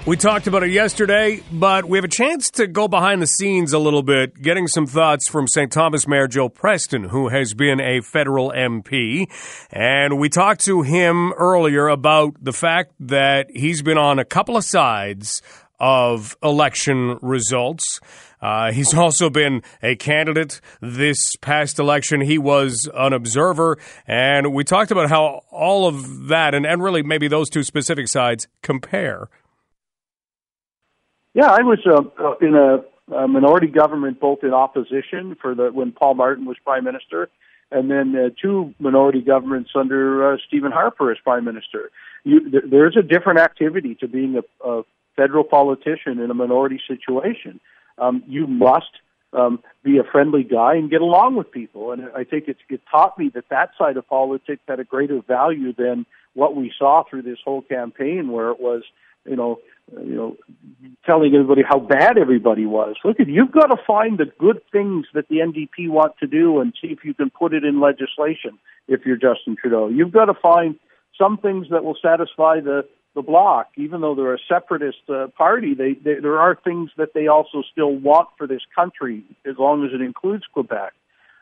We 0.07 0.15
talked 0.15 0.47
about 0.47 0.63
it 0.63 0.69
yesterday, 0.69 1.41
but 1.51 1.83
we 1.83 1.97
have 1.97 2.05
a 2.05 2.07
chance 2.07 2.49
to 2.51 2.65
go 2.65 2.87
behind 2.87 3.21
the 3.21 3.27
scenes 3.27 3.73
a 3.73 3.77
little 3.77 4.03
bit, 4.03 4.41
getting 4.41 4.65
some 4.65 4.87
thoughts 4.87 5.27
from 5.27 5.49
St. 5.49 5.69
Thomas 5.69 6.07
Mayor 6.07 6.29
Joe 6.29 6.47
Preston, 6.47 7.03
who 7.03 7.27
has 7.27 7.53
been 7.53 7.81
a 7.81 7.99
federal 7.99 8.51
MP. 8.51 9.29
And 9.69 10.17
we 10.17 10.29
talked 10.29 10.63
to 10.63 10.81
him 10.81 11.33
earlier 11.33 11.89
about 11.89 12.41
the 12.41 12.53
fact 12.53 12.93
that 13.01 13.51
he's 13.53 13.81
been 13.81 13.97
on 13.97 14.17
a 14.17 14.23
couple 14.23 14.55
of 14.55 14.63
sides 14.63 15.41
of 15.77 16.37
election 16.41 17.19
results. 17.21 17.99
Uh, 18.41 18.71
he's 18.71 18.93
also 18.97 19.29
been 19.29 19.61
a 19.83 19.97
candidate 19.97 20.61
this 20.81 21.35
past 21.35 21.79
election. 21.79 22.21
He 22.21 22.37
was 22.37 22.89
an 22.93 23.11
observer, 23.11 23.77
and 24.07 24.53
we 24.53 24.63
talked 24.63 24.91
about 24.91 25.09
how 25.09 25.41
all 25.51 25.85
of 25.85 26.27
that, 26.27 26.55
and, 26.55 26.65
and 26.65 26.81
really 26.81 27.03
maybe 27.03 27.27
those 27.27 27.49
two 27.49 27.63
specific 27.63 28.07
sides, 28.07 28.47
compare 28.61 29.27
yeah, 31.37 31.49
I 31.51 31.61
was 31.61 31.79
uh, 31.85 32.01
uh, 32.23 32.35
in 32.41 32.55
a, 32.55 33.15
a 33.15 33.27
minority 33.27 33.67
government, 33.67 34.19
both 34.19 34.39
in 34.41 34.53
opposition 34.53 35.37
for 35.39 35.53
the 35.53 35.69
when 35.71 35.91
Paul 35.91 36.15
Martin 36.15 36.45
was 36.45 36.57
prime 36.65 36.83
minister, 36.83 37.29
and 37.69 37.91
then 37.91 38.15
uh, 38.15 38.29
two 38.41 38.73
minority 38.79 39.21
governments 39.21 39.69
under 39.75 40.33
uh, 40.33 40.37
Stephen 40.47 40.71
Harper 40.71 41.11
as 41.11 41.19
prime 41.23 41.45
minister. 41.45 41.91
You, 42.23 42.49
th- 42.49 42.63
there's 42.71 42.97
a 42.97 43.03
different 43.03 43.39
activity 43.39 43.93
to 43.99 44.07
being 44.07 44.41
a, 44.41 44.67
a 44.67 44.81
federal 45.15 45.43
politician 45.43 46.19
in 46.19 46.31
a 46.31 46.33
minority 46.33 46.81
situation. 46.87 47.59
Um, 47.99 48.23
you 48.27 48.47
must 48.47 48.93
um, 49.33 49.59
be 49.83 49.99
a 49.99 50.03
friendly 50.03 50.43
guy 50.43 50.73
and 50.75 50.89
get 50.89 51.01
along 51.01 51.35
with 51.35 51.51
people. 51.51 51.91
And 51.91 52.09
I 52.15 52.23
think 52.23 52.45
it's, 52.47 52.59
it 52.69 52.81
taught 52.89 53.17
me 53.17 53.29
that 53.35 53.45
that 53.49 53.71
side 53.77 53.97
of 53.97 54.07
politics 54.07 54.61
had 54.67 54.79
a 54.79 54.83
greater 54.83 55.21
value 55.21 55.71
than 55.73 56.05
what 56.33 56.55
we 56.55 56.71
saw 56.77 57.03
through 57.07 57.23
this 57.23 57.39
whole 57.43 57.61
campaign, 57.61 58.31
where 58.31 58.49
it 58.49 58.59
was, 58.59 58.83
you 59.27 59.35
know, 59.35 59.59
you 59.91 60.15
know, 60.15 60.37
telling 61.05 61.33
everybody 61.33 61.61
how 61.67 61.79
bad 61.79 62.17
everybody 62.17 62.65
was. 62.65 62.95
Look, 63.03 63.17
you've 63.19 63.51
got 63.51 63.67
to 63.67 63.77
find 63.85 64.17
the 64.17 64.25
good 64.39 64.61
things 64.71 65.05
that 65.13 65.27
the 65.29 65.37
NDP 65.37 65.89
want 65.89 66.13
to 66.19 66.27
do 66.27 66.59
and 66.59 66.73
see 66.81 66.87
if 66.87 66.99
you 67.03 67.13
can 67.13 67.29
put 67.29 67.53
it 67.53 67.63
in 67.63 67.79
legislation. 67.79 68.59
If 68.87 69.05
you're 69.05 69.17
Justin 69.17 69.55
Trudeau, 69.59 69.87
you've 69.89 70.11
got 70.11 70.25
to 70.25 70.33
find 70.33 70.75
some 71.17 71.37
things 71.37 71.67
that 71.71 71.83
will 71.83 71.97
satisfy 72.01 72.59
the 72.59 72.87
the 73.15 73.21
bloc. 73.21 73.69
Even 73.75 74.01
though 74.01 74.13
they're 74.13 74.35
a 74.35 74.39
separatist 74.47 75.09
uh, 75.09 75.27
party, 75.37 75.73
they, 75.73 75.93
they 75.93 76.19
there 76.21 76.39
are 76.39 76.55
things 76.55 76.91
that 76.97 77.13
they 77.13 77.27
also 77.27 77.63
still 77.71 77.93
want 77.93 78.29
for 78.37 78.47
this 78.47 78.61
country, 78.75 79.23
as 79.45 79.55
long 79.57 79.83
as 79.85 79.91
it 79.93 80.01
includes 80.01 80.43
Quebec. 80.53 80.93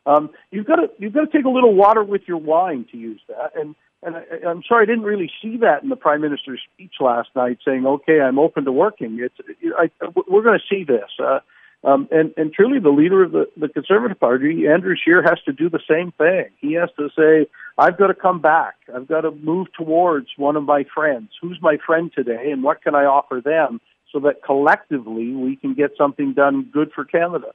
Um, 0.06 0.30
you've 0.52 0.66
got 0.66 0.78
to 0.78 0.88
you've 1.00 1.14
got 1.14 1.32
to 1.32 1.38
take 1.38 1.46
a 1.46 1.50
little 1.50 1.74
water 1.74 2.04
with 2.04 2.22
your 2.28 2.38
wine 2.38 2.86
to 2.92 2.98
use 2.98 3.22
that, 3.28 3.52
and 3.56 3.76
and 4.04 4.16
I, 4.16 4.48
I'm 4.48 4.64
sorry 4.68 4.84
I 4.84 4.86
didn't 4.86 5.04
really 5.04 5.32
see 5.42 5.58
that 5.58 5.84
in 5.84 5.90
the 5.90 5.96
prime 5.96 6.22
minister's 6.22 6.62
speech 6.74 6.96
last 7.00 7.30
night, 7.36 7.60
saying, 7.66 7.86
"Okay, 7.86 8.22
I'm 8.22 8.40
open 8.40 8.66
to 8.66 8.72
working." 8.72 9.20
It's 9.20 9.36
I, 9.78 9.90
we're 10.28 10.44
going 10.44 10.60
to 10.60 10.76
see 10.76 10.84
this, 10.84 11.10
uh, 11.20 11.40
um, 11.84 12.08
and 12.12 12.34
and 12.38 12.54
truly, 12.54 12.80
the 12.80 12.90
leader 12.90 13.24
of 13.24 13.32
the 13.32 13.50
the 13.58 13.70
Conservative 13.70 14.20
Party, 14.20 14.68
Andrew 14.68 14.96
Scheer, 14.96 15.22
has 15.22 15.40
to 15.46 15.54
do 15.54 15.70
the 15.70 15.82
same 15.90 16.12
thing. 16.12 16.46
He 16.60 16.74
has 16.74 16.90
to 16.98 17.10
say, 17.18 17.48
"I've 17.78 17.98
got 17.98 18.08
to 18.08 18.16
come 18.16 18.42
back. 18.42 18.76
I've 18.94 19.08
got 19.08 19.22
to 19.22 19.32
move 19.32 19.68
towards 19.74 20.28
one 20.38 20.56
of 20.56 20.64
my 20.64 20.86
friends. 20.94 21.30
Who's 21.42 21.60
my 21.62 21.78
friend 21.86 22.12
today, 22.14 22.52
and 22.52 22.64
what 22.64 22.82
can 22.82 22.96
I 22.96 23.06
offer 23.06 23.42
them?" 23.44 23.82
So 24.12 24.20
that 24.22 24.44
collectively 24.44 25.32
we 25.34 25.58
can 25.58 25.74
get 25.74 25.92
something 25.98 26.34
done 26.34 26.70
good 26.72 26.92
for 26.94 27.04
Canada. 27.06 27.52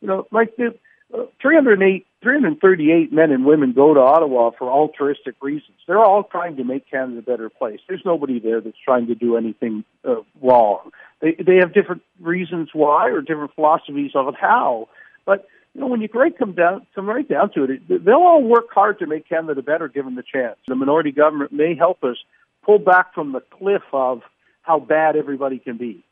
You 0.00 0.08
know, 0.08 0.26
like 0.30 0.56
the, 0.56 0.74
308, 1.12 2.06
338 2.22 3.12
men 3.12 3.30
and 3.30 3.44
women 3.44 3.72
go 3.72 3.94
to 3.94 4.00
Ottawa 4.00 4.50
for 4.58 4.70
altruistic 4.70 5.36
reasons. 5.40 5.76
They're 5.86 6.02
all 6.02 6.24
trying 6.24 6.56
to 6.56 6.64
make 6.64 6.90
Canada 6.90 7.18
a 7.18 7.22
better 7.22 7.48
place. 7.48 7.80
There's 7.88 8.02
nobody 8.04 8.40
there 8.40 8.60
that's 8.60 8.76
trying 8.84 9.06
to 9.06 9.14
do 9.14 9.36
anything 9.36 9.84
uh, 10.04 10.16
wrong. 10.42 10.90
They 11.20 11.36
they 11.38 11.56
have 11.56 11.72
different 11.72 12.02
reasons 12.20 12.70
why 12.72 13.10
or 13.10 13.20
different 13.20 13.54
philosophies 13.54 14.12
of 14.14 14.34
how. 14.34 14.88
But 15.24 15.46
you 15.74 15.82
know, 15.82 15.88
when 15.88 16.00
you 16.00 16.08
break 16.08 16.38
them 16.38 16.52
down, 16.52 16.86
come 16.94 17.06
right 17.08 17.28
down 17.28 17.52
to 17.52 17.64
it, 17.64 18.04
they'll 18.04 18.14
all 18.14 18.42
work 18.42 18.66
hard 18.72 18.98
to 19.00 19.06
make 19.06 19.28
Canada 19.28 19.62
better 19.62 19.88
given 19.88 20.14
the 20.14 20.22
chance. 20.22 20.56
The 20.66 20.74
minority 20.74 21.12
government 21.12 21.52
may 21.52 21.74
help 21.76 22.02
us 22.02 22.16
pull 22.64 22.78
back 22.78 23.14
from 23.14 23.32
the 23.32 23.40
cliff 23.40 23.82
of 23.92 24.22
how 24.62 24.80
bad 24.80 25.16
everybody 25.16 25.58
can 25.58 25.76
be. 25.76 26.02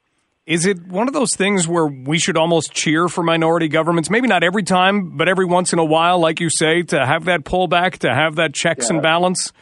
Is 0.46 0.66
it 0.66 0.86
one 0.86 1.08
of 1.08 1.14
those 1.14 1.34
things 1.34 1.66
where 1.66 1.86
we 1.86 2.18
should 2.18 2.36
almost 2.36 2.72
cheer 2.74 3.08
for 3.08 3.22
minority 3.22 3.68
governments? 3.68 4.10
Maybe 4.10 4.28
not 4.28 4.44
every 4.44 4.62
time, 4.62 5.16
but 5.16 5.26
every 5.26 5.46
once 5.46 5.72
in 5.72 5.78
a 5.78 5.84
while, 5.84 6.18
like 6.18 6.38
you 6.38 6.50
say, 6.50 6.82
to 6.82 7.06
have 7.06 7.24
that 7.24 7.44
pullback, 7.44 7.98
to 7.98 8.12
have 8.12 8.36
that 8.36 8.52
checks 8.52 8.86
yeah. 8.86 8.94
and 8.94 9.02
balance? 9.02 9.52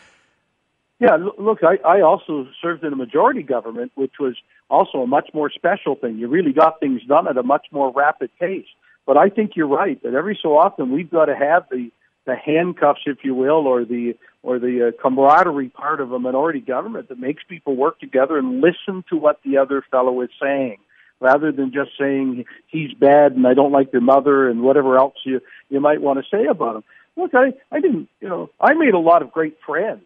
Yeah, 0.99 1.18
look, 1.38 1.61
I, 1.62 1.77
I 1.87 2.01
also 2.01 2.49
served 2.61 2.83
in 2.83 2.92
a 2.92 2.97
majority 2.97 3.42
government, 3.42 3.92
which 3.95 4.14
was 4.18 4.35
also 4.68 4.99
a 4.99 5.07
much 5.07 5.31
more 5.33 5.51
special 5.51 5.95
thing. 5.95 6.18
You 6.18 6.27
really 6.27 6.53
got 6.53 6.81
things 6.81 7.01
done 7.07 7.29
at 7.29 7.37
a 7.37 7.42
much 7.45 7.66
more 7.71 7.92
rapid 7.92 8.31
pace. 8.40 8.66
But 9.07 9.16
I 9.16 9.29
think 9.29 9.53
you're 9.55 9.68
right 9.68 10.03
that 10.03 10.14
every 10.14 10.38
so 10.42 10.57
often 10.57 10.92
we've 10.92 11.11
got 11.11 11.27
to 11.27 11.37
have 11.37 11.64
the 11.71 11.90
the 12.25 12.37
handcuffs, 12.37 13.03
if 13.07 13.19
you 13.25 13.35
will, 13.35 13.67
or 13.67 13.85
the 13.85 14.17
or 14.43 14.59
the 14.59 14.89
uh, 14.89 15.03
camaraderie 15.03 15.69
part 15.69 16.01
of 16.01 16.13
a 16.13 16.19
minority 16.19 16.61
government 16.61 17.09
that 17.09 17.19
makes 17.19 17.43
people 17.49 17.77
work 17.77 18.01
together 18.01 18.37
and 18.37 18.61
listen 18.61 19.05
to 19.09 19.17
what 19.17 19.41
the 19.45 19.57
other 19.57 19.85
fellow 19.91 20.21
is 20.21 20.31
saying, 20.41 20.79
rather 21.21 21.53
than 21.53 21.73
just 21.73 21.91
saying 21.99 22.45
he's 22.67 22.93
bad 22.95 23.33
and 23.33 23.47
I 23.47 23.55
don't 23.55 23.73
like 23.73 23.93
your 23.93 24.03
mother 24.03 24.49
and 24.49 24.63
whatever 24.63 24.97
else 24.97 25.15
you 25.25 25.41
you 25.69 25.81
might 25.81 26.01
want 26.01 26.19
to 26.19 26.37
say 26.37 26.47
about 26.47 26.77
him. 26.77 26.85
Look, 27.17 27.35
I 27.35 27.55
I 27.71 27.81
didn't, 27.81 28.09
you 28.21 28.29
know, 28.29 28.51
I 28.61 28.75
made 28.75 28.95
a 28.95 28.99
lot 28.99 29.23
of 29.23 29.33
great 29.33 29.59
friends 29.65 30.05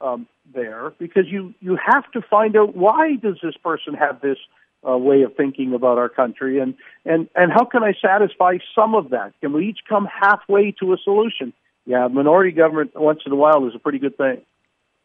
um, 0.00 0.26
there 0.52 0.92
because 0.98 1.26
you 1.26 1.54
you 1.60 1.76
have 1.76 2.10
to 2.12 2.22
find 2.22 2.56
out 2.56 2.76
why 2.76 3.16
does 3.16 3.38
this 3.42 3.56
person 3.56 3.94
have 3.94 4.20
this 4.20 4.38
uh, 4.88 4.96
way 4.96 5.22
of 5.22 5.36
thinking 5.36 5.74
about 5.74 5.98
our 5.98 6.08
country, 6.08 6.58
and 6.58 6.74
and 7.04 7.28
and 7.34 7.52
how 7.52 7.64
can 7.64 7.82
I 7.82 7.92
satisfy 8.00 8.58
some 8.74 8.94
of 8.94 9.10
that? 9.10 9.32
Can 9.40 9.52
we 9.52 9.68
each 9.68 9.80
come 9.88 10.06
halfway 10.06 10.72
to 10.80 10.92
a 10.92 10.96
solution? 11.02 11.52
Yeah, 11.86 12.08
minority 12.08 12.52
government 12.52 12.92
once 12.94 13.20
in 13.26 13.32
a 13.32 13.36
while 13.36 13.66
is 13.66 13.74
a 13.74 13.78
pretty 13.78 13.98
good 13.98 14.16
thing. 14.16 14.42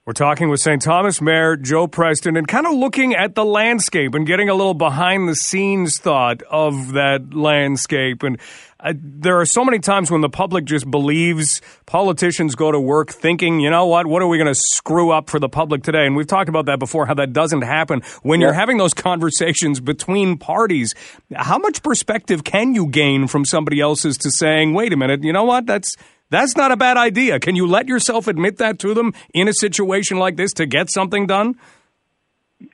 We're 0.08 0.13
talking 0.13 0.50
with 0.50 0.60
St. 0.60 0.80
Thomas 0.84 1.20
Mayor 1.20 1.58
Joe 1.58 1.88
Preston 1.88 2.38
and 2.38 2.48
kind 2.48 2.68
of 2.68 2.74
looking 2.74 3.15
at 3.15 3.34
the 3.34 3.44
landscape 3.44 4.13
and 4.13 4.28
getting 4.28 4.50
a 4.50 4.54
little 4.54 4.76
behind 4.76 5.28
the 5.28 5.36
scenes 5.36 5.98
thought 5.98 6.44
of 6.44 6.91
that 6.91 7.34
landscape. 7.34 8.22
And 8.22 8.39
uh, 8.80 8.94
there 8.96 9.39
are 9.39 9.48
so 9.48 9.65
many 9.65 9.80
times 9.80 10.12
when 10.12 10.22
the 10.22 10.30
public 10.30 10.65
just 10.65 10.91
believes 10.91 11.60
politicians 11.88 12.54
go 12.54 12.72
to 12.72 12.80
work 12.80 13.13
thinking, 13.13 13.60
you 13.62 13.72
know 13.72 13.88
what, 13.88 14.06
what 14.06 14.22
are 14.22 14.28
we 14.28 14.38
going 14.38 14.54
to 14.54 14.54
screw 14.54 15.10
up 15.10 15.28
for 15.28 15.39
the 15.39 15.50
public 15.50 15.82
today? 15.82 16.06
And 16.06 16.15
we've 16.15 16.28
talked 16.28 16.50
about 16.50 16.68
that 16.68 16.78
before, 16.78 17.08
how 17.08 17.15
that 17.15 17.34
doesn't 17.34 17.63
happen. 17.63 18.04
When 18.22 18.39
yeah. 18.39 18.46
you're 18.46 18.54
having 18.54 18.78
those 18.78 18.94
conversations 18.94 19.80
between 19.80 20.38
parties, 20.38 20.94
how 21.36 21.58
much 21.58 21.82
perspective 21.82 22.44
can 22.44 22.76
you 22.76 22.86
gain 22.89 23.26
from 23.26 23.44
somebody 23.44 23.82
else's 23.82 24.20
to 24.20 24.30
saying, 24.30 24.76
wait 24.76 24.94
a 24.94 24.98
minute, 24.98 25.24
you 25.24 25.34
know 25.34 25.46
what, 25.46 25.65
that's 25.65 25.96
that's 26.30 26.56
not 26.56 26.72
a 26.72 26.78
bad 26.78 26.98
idea. 26.98 27.40
Can 27.40 27.56
you 27.56 27.68
let 27.68 27.88
yourself 27.88 28.28
admit 28.28 28.58
that 28.58 28.80
to 28.80 28.94
them 28.94 29.14
in 29.34 29.48
a 29.48 29.54
situation 29.54 30.18
like 30.18 30.38
this 30.38 30.54
to 30.54 30.66
get 30.66 30.90
something 30.90 31.28
done? 31.28 31.56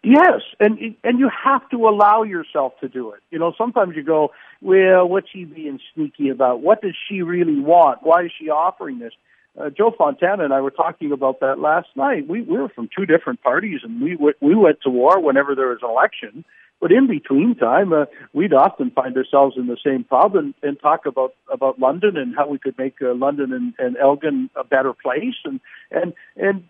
Yes, 0.03 0.41
and 0.59 0.77
and 1.03 1.19
you 1.19 1.29
have 1.43 1.67
to 1.69 1.87
allow 1.87 2.23
yourself 2.23 2.73
to 2.81 2.87
do 2.87 3.11
it. 3.11 3.21
You 3.31 3.39
know, 3.39 3.53
sometimes 3.57 3.95
you 3.95 4.03
go, 4.03 4.29
well, 4.61 5.07
what's 5.07 5.27
he 5.33 5.43
being 5.45 5.79
sneaky 5.93 6.29
about? 6.29 6.61
What 6.61 6.81
does 6.81 6.95
she 7.09 7.21
really 7.23 7.59
want? 7.59 7.99
Why 8.03 8.25
is 8.25 8.31
she 8.39 8.49
offering 8.49 8.99
this? 8.99 9.13
Uh, 9.59 9.69
Joe 9.69 9.91
Fontana 9.97 10.45
and 10.45 10.53
I 10.53 10.61
were 10.61 10.71
talking 10.71 11.11
about 11.11 11.41
that 11.41 11.59
last 11.59 11.89
night. 11.95 12.27
We, 12.27 12.41
we 12.41 12.57
were 12.57 12.69
from 12.69 12.89
two 12.95 13.05
different 13.05 13.41
parties, 13.41 13.81
and 13.83 14.01
we 14.01 14.15
we 14.39 14.55
went 14.55 14.81
to 14.83 14.89
war 14.89 15.19
whenever 15.19 15.55
there 15.55 15.69
was 15.69 15.79
an 15.81 15.89
election. 15.89 16.45
But 16.81 16.91
in 16.91 17.07
between 17.07 17.55
time, 17.55 17.93
uh, 17.93 18.05
we'd 18.33 18.53
often 18.53 18.89
find 18.89 19.15
ourselves 19.15 19.55
in 19.55 19.67
the 19.67 19.77
same 19.85 20.03
pub 20.03 20.35
and, 20.35 20.55
and 20.63 20.79
talk 20.79 21.05
about 21.05 21.35
about 21.51 21.79
London 21.79 22.17
and 22.17 22.35
how 22.35 22.49
we 22.49 22.57
could 22.57 22.77
make 22.77 22.95
uh, 23.01 23.13
London 23.13 23.53
and, 23.53 23.73
and 23.77 23.95
Elgin 23.97 24.49
a 24.55 24.63
better 24.63 24.93
place. 24.93 25.35
And 25.45 25.61
and 25.91 26.13
and 26.35 26.63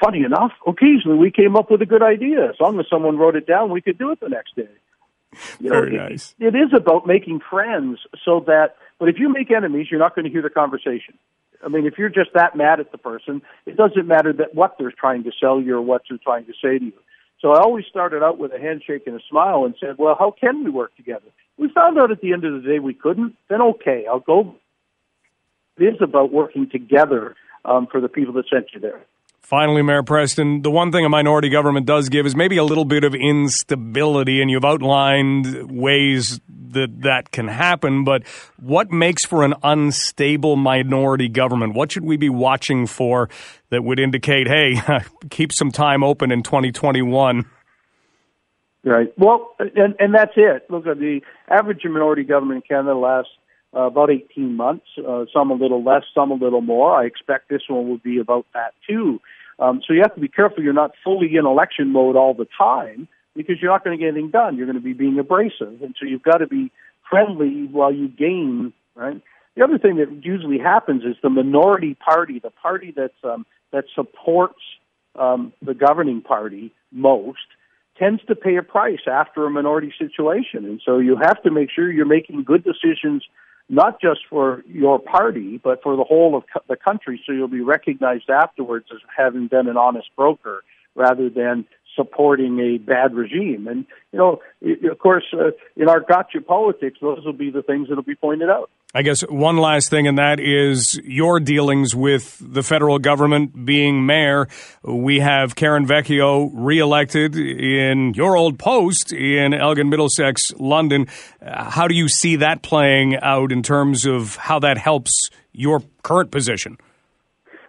funny 0.00 0.22
enough, 0.22 0.52
occasionally 0.66 1.18
we 1.18 1.32
came 1.32 1.56
up 1.56 1.70
with 1.70 1.82
a 1.82 1.86
good 1.86 2.02
idea. 2.02 2.48
As 2.50 2.56
long 2.60 2.78
as 2.78 2.86
someone 2.88 3.18
wrote 3.18 3.34
it 3.34 3.46
down, 3.46 3.70
we 3.70 3.80
could 3.80 3.98
do 3.98 4.12
it 4.12 4.20
the 4.20 4.28
next 4.28 4.54
day. 4.54 4.68
You 5.60 5.70
Very 5.70 5.96
know, 5.96 6.08
nice. 6.08 6.34
It, 6.38 6.54
it 6.54 6.58
is 6.58 6.70
about 6.74 7.06
making 7.06 7.40
friends 7.50 7.98
so 8.24 8.44
that, 8.46 8.76
but 8.98 9.08
if 9.08 9.18
you 9.18 9.28
make 9.28 9.50
enemies, 9.50 9.88
you're 9.90 10.00
not 10.00 10.14
going 10.14 10.24
to 10.24 10.30
hear 10.30 10.42
the 10.42 10.50
conversation. 10.50 11.18
I 11.64 11.68
mean, 11.68 11.86
if 11.86 11.98
you're 11.98 12.08
just 12.08 12.30
that 12.34 12.56
mad 12.56 12.80
at 12.80 12.92
the 12.92 12.98
person, 12.98 13.42
it 13.66 13.76
doesn't 13.76 14.06
matter 14.06 14.32
that 14.32 14.54
what 14.54 14.76
they're 14.78 14.92
trying 14.92 15.24
to 15.24 15.32
sell 15.38 15.60
you 15.60 15.76
or 15.76 15.82
what 15.82 16.02
they're 16.08 16.18
trying 16.22 16.46
to 16.46 16.52
say 16.62 16.78
to 16.78 16.84
you. 16.84 16.92
So 17.40 17.52
I 17.52 17.60
always 17.60 17.84
started 17.88 18.22
out 18.22 18.38
with 18.38 18.52
a 18.52 18.58
handshake 18.58 19.02
and 19.06 19.14
a 19.14 19.22
smile 19.30 19.64
and 19.64 19.74
said, 19.80 19.96
well, 19.96 20.16
how 20.18 20.34
can 20.38 20.64
we 20.64 20.70
work 20.70 20.96
together? 20.96 21.26
We 21.56 21.68
found 21.72 21.98
out 21.98 22.10
at 22.10 22.20
the 22.20 22.32
end 22.32 22.44
of 22.44 22.52
the 22.52 22.68
day 22.68 22.78
we 22.78 22.94
couldn't, 22.94 23.36
then 23.48 23.62
okay, 23.62 24.06
I'll 24.10 24.20
go. 24.20 24.56
It 25.78 25.84
is 25.84 26.02
about 26.02 26.32
working 26.32 26.68
together 26.70 27.36
um, 27.64 27.86
for 27.90 28.00
the 28.00 28.08
people 28.08 28.34
that 28.34 28.44
sent 28.52 28.66
you 28.74 28.80
there. 28.80 29.00
Finally, 29.40 29.80
Mayor 29.82 30.02
Preston, 30.02 30.60
the 30.60 30.70
one 30.70 30.92
thing 30.92 31.06
a 31.06 31.08
minority 31.08 31.48
government 31.48 31.86
does 31.86 32.10
give 32.10 32.26
is 32.26 32.36
maybe 32.36 32.58
a 32.58 32.64
little 32.64 32.84
bit 32.84 33.02
of 33.02 33.14
instability, 33.14 34.42
and 34.42 34.50
you've 34.50 34.64
outlined 34.64 35.70
ways 35.70 36.38
that 36.72 37.02
that 37.02 37.30
can 37.30 37.48
happen. 37.48 38.04
But 38.04 38.26
what 38.58 38.90
makes 38.90 39.24
for 39.24 39.44
an 39.44 39.54
unstable 39.62 40.56
minority 40.56 41.28
government? 41.28 41.74
What 41.74 41.92
should 41.92 42.04
we 42.04 42.16
be 42.16 42.28
watching 42.28 42.86
for 42.86 43.28
that 43.70 43.82
would 43.84 43.98
indicate, 43.98 44.48
hey, 44.48 44.80
keep 45.30 45.52
some 45.52 45.70
time 45.70 46.02
open 46.02 46.32
in 46.32 46.42
2021? 46.42 47.44
Right. 48.84 49.12
Well, 49.18 49.54
and, 49.58 49.94
and 49.98 50.14
that's 50.14 50.32
it. 50.36 50.66
Look, 50.70 50.86
at 50.86 50.98
the 50.98 51.20
average 51.48 51.82
minority 51.84 52.24
government 52.24 52.64
in 52.64 52.76
Canada 52.76 52.96
lasts 52.96 53.32
uh, 53.76 53.80
about 53.80 54.10
18 54.10 54.56
months, 54.56 54.86
uh, 55.06 55.26
some 55.32 55.50
a 55.50 55.54
little 55.54 55.82
less, 55.82 56.04
some 56.14 56.30
a 56.30 56.34
little 56.34 56.62
more. 56.62 56.98
I 56.98 57.04
expect 57.04 57.48
this 57.48 57.62
one 57.68 57.88
will 57.88 57.98
be 57.98 58.18
about 58.18 58.46
that 58.54 58.72
too. 58.88 59.20
Um, 59.58 59.82
so 59.86 59.92
you 59.92 60.00
have 60.02 60.14
to 60.14 60.20
be 60.20 60.28
careful 60.28 60.62
you're 60.62 60.72
not 60.72 60.92
fully 61.02 61.34
in 61.36 61.44
election 61.44 61.88
mode 61.88 62.16
all 62.16 62.32
the 62.32 62.46
time 62.56 63.08
because 63.38 63.56
you're 63.62 63.70
not 63.70 63.84
going 63.84 63.96
to 63.96 64.04
get 64.04 64.10
anything 64.10 64.30
done. 64.30 64.56
You're 64.56 64.66
going 64.66 64.76
to 64.76 64.82
be 64.82 64.92
being 64.92 65.18
abrasive. 65.18 65.80
And 65.80 65.94
so 65.98 66.04
you've 66.04 66.22
got 66.22 66.38
to 66.38 66.46
be 66.46 66.72
friendly 67.08 67.66
while 67.70 67.92
you 67.92 68.08
gain, 68.08 68.72
right? 68.96 69.22
The 69.56 69.64
other 69.64 69.78
thing 69.78 69.96
that 69.96 70.24
usually 70.24 70.58
happens 70.58 71.04
is 71.04 71.16
the 71.22 71.30
minority 71.30 71.94
party, 71.94 72.40
the 72.40 72.50
party 72.50 72.92
that's, 72.94 73.14
um, 73.22 73.46
that 73.72 73.84
supports 73.94 74.60
um, 75.18 75.52
the 75.62 75.72
governing 75.72 76.20
party 76.20 76.72
most, 76.92 77.38
tends 77.96 78.22
to 78.26 78.34
pay 78.34 78.56
a 78.56 78.62
price 78.62 79.06
after 79.10 79.46
a 79.46 79.50
minority 79.50 79.92
situation. 79.98 80.64
And 80.64 80.80
so 80.84 80.98
you 80.98 81.16
have 81.16 81.40
to 81.44 81.50
make 81.50 81.70
sure 81.70 81.90
you're 81.90 82.06
making 82.06 82.42
good 82.42 82.64
decisions 82.64 83.24
not 83.68 84.00
just 84.00 84.20
for 84.28 84.62
your 84.66 84.98
party, 84.98 85.60
but 85.62 85.82
for 85.82 85.96
the 85.96 86.04
whole 86.04 86.36
of 86.36 86.44
the 86.68 86.76
country. 86.76 87.22
So 87.24 87.32
you'll 87.32 87.48
be 87.48 87.60
recognized 87.60 88.30
afterwards 88.30 88.86
as 88.92 89.00
having 89.14 89.46
been 89.46 89.68
an 89.68 89.76
honest 89.76 90.08
broker 90.16 90.64
rather 90.94 91.28
than 91.28 91.66
supporting 91.98 92.58
a 92.60 92.78
bad 92.78 93.14
regime. 93.14 93.66
And, 93.68 93.84
you 94.12 94.18
know, 94.18 94.40
of 94.90 94.98
course, 94.98 95.24
uh, 95.34 95.50
in 95.76 95.88
our 95.88 96.00
gotcha 96.00 96.40
politics, 96.40 96.98
those 97.02 97.24
will 97.24 97.32
be 97.34 97.50
the 97.50 97.62
things 97.62 97.88
that 97.88 97.96
will 97.96 98.02
be 98.02 98.14
pointed 98.14 98.48
out. 98.48 98.70
I 98.94 99.02
guess 99.02 99.20
one 99.20 99.58
last 99.58 99.90
thing, 99.90 100.06
and 100.06 100.16
that 100.16 100.40
is 100.40 100.98
your 101.04 101.40
dealings 101.40 101.94
with 101.94 102.38
the 102.40 102.62
federal 102.62 102.98
government 102.98 103.66
being 103.66 104.06
mayor. 104.06 104.48
We 104.82 105.20
have 105.20 105.54
Karen 105.54 105.86
Vecchio 105.86 106.50
reelected 106.54 107.36
in 107.36 108.14
your 108.14 108.34
old 108.34 108.58
post 108.58 109.12
in 109.12 109.52
Elgin, 109.52 109.90
Middlesex, 109.90 110.54
London. 110.58 111.06
How 111.42 111.86
do 111.86 111.94
you 111.94 112.08
see 112.08 112.36
that 112.36 112.62
playing 112.62 113.16
out 113.20 113.52
in 113.52 113.62
terms 113.62 114.06
of 114.06 114.36
how 114.36 114.58
that 114.60 114.78
helps 114.78 115.28
your 115.52 115.82
current 116.02 116.30
position? 116.30 116.78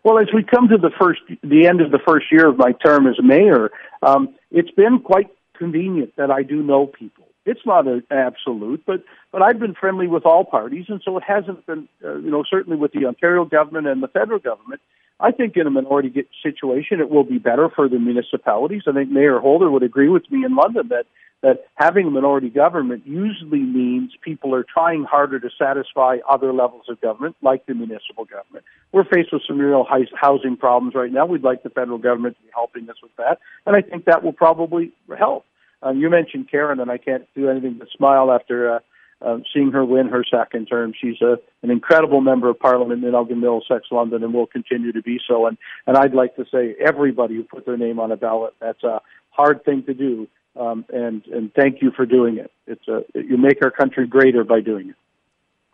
Well, 0.05 0.19
as 0.19 0.27
we 0.33 0.43
come 0.43 0.69
to 0.69 0.77
the 0.77 0.91
first, 0.97 1.19
the 1.43 1.67
end 1.67 1.81
of 1.81 1.91
the 1.91 1.99
first 2.07 2.27
year 2.31 2.47
of 2.47 2.57
my 2.57 2.71
term 2.71 3.05
as 3.07 3.17
mayor, 3.21 3.69
um, 4.01 4.35
it's 4.51 4.71
been 4.71 4.99
quite 4.99 5.29
convenient 5.57 6.15
that 6.15 6.31
I 6.31 6.43
do 6.43 6.61
know 6.63 6.87
people. 6.87 7.25
It's 7.45 7.65
not 7.65 7.87
an 7.87 8.03
absolute, 8.11 8.83
but 8.85 9.03
but 9.31 9.41
I've 9.41 9.59
been 9.59 9.73
friendly 9.73 10.07
with 10.07 10.25
all 10.25 10.45
parties, 10.45 10.85
and 10.87 11.01
so 11.03 11.17
it 11.17 11.23
hasn't 11.25 11.65
been, 11.65 11.87
uh, 12.03 12.17
you 12.17 12.29
know, 12.29 12.43
certainly 12.49 12.77
with 12.77 12.91
the 12.91 13.05
Ontario 13.05 13.45
government 13.45 13.87
and 13.87 14.03
the 14.03 14.07
federal 14.07 14.39
government. 14.39 14.81
I 15.19 15.31
think 15.31 15.57
in 15.57 15.67
a 15.67 15.69
minority 15.69 16.25
situation, 16.41 16.99
it 16.99 17.09
will 17.09 17.25
be 17.25 17.39
better 17.39 17.67
for 17.69 17.89
the 17.89 17.99
municipalities. 17.99 18.83
I 18.87 18.93
think 18.93 19.09
Mayor 19.09 19.39
Holder 19.39 19.69
would 19.69 19.83
agree 19.83 20.09
with 20.09 20.29
me 20.31 20.45
in 20.45 20.55
London 20.55 20.87
that 20.89 21.05
that 21.41 21.67
having 21.75 22.07
a 22.07 22.09
minority 22.09 22.49
government 22.49 23.03
usually 23.05 23.59
means 23.59 24.11
people 24.21 24.53
are 24.53 24.63
trying 24.63 25.03
harder 25.03 25.39
to 25.39 25.49
satisfy 25.57 26.17
other 26.29 26.51
levels 26.51 26.83
of 26.89 26.99
government, 26.99 27.35
like 27.41 27.65
the 27.65 27.73
municipal 27.73 28.25
government. 28.25 28.65
We're 28.91 29.05
faced 29.05 29.31
with 29.31 29.43
some 29.47 29.57
real 29.57 29.85
housing 30.15 30.57
problems 30.57 30.95
right 30.95 31.11
now. 31.11 31.25
We'd 31.25 31.43
like 31.43 31.63
the 31.63 31.69
federal 31.69 31.97
government 31.97 32.37
to 32.37 32.43
be 32.43 32.49
helping 32.53 32.89
us 32.89 32.97
with 33.01 33.15
that, 33.17 33.39
and 33.65 33.75
I 33.75 33.81
think 33.81 34.05
that 34.05 34.23
will 34.23 34.33
probably 34.33 34.91
help. 35.17 35.45
Um, 35.81 35.97
you 35.99 36.09
mentioned 36.09 36.49
Karen, 36.51 36.79
and 36.79 36.91
I 36.91 36.97
can't 36.97 37.25
do 37.35 37.49
anything 37.49 37.75
but 37.79 37.87
smile 37.95 38.31
after 38.31 38.75
uh, 38.75 38.79
uh, 39.21 39.37
seeing 39.53 39.71
her 39.71 39.83
win 39.83 40.07
her 40.07 40.23
second 40.29 40.67
term. 40.67 40.93
She's 40.99 41.21
a, 41.21 41.37
an 41.63 41.71
incredible 41.71 42.21
member 42.21 42.49
of 42.49 42.59
Parliament 42.59 43.03
in 43.03 43.15
Elgin 43.15 43.39
Middlesex, 43.39 43.87
London, 43.91 44.23
and 44.23 44.33
will 44.33 44.47
continue 44.47 44.91
to 44.91 45.01
be 45.01 45.19
so. 45.27 45.47
And, 45.47 45.57
and 45.87 45.97
I'd 45.97 46.13
like 46.13 46.35
to 46.35 46.45
say 46.51 46.75
everybody 46.79 47.35
who 47.35 47.43
put 47.43 47.65
their 47.65 47.77
name 47.77 47.99
on 47.99 48.11
a 48.11 48.17
ballot, 48.17 48.53
that's 48.59 48.83
a 48.83 49.01
hard 49.29 49.63
thing 49.63 49.83
to 49.83 49.93
do. 49.93 50.27
Um, 50.59 50.85
and, 50.89 51.25
and 51.27 51.53
thank 51.53 51.81
you 51.81 51.91
for 51.95 52.05
doing 52.05 52.37
it. 52.37 52.51
It's 52.67 52.85
a, 52.87 53.03
you 53.15 53.37
make 53.37 53.63
our 53.63 53.71
country 53.71 54.05
greater 54.05 54.43
by 54.43 54.59
doing 54.59 54.89
it. 54.89 54.95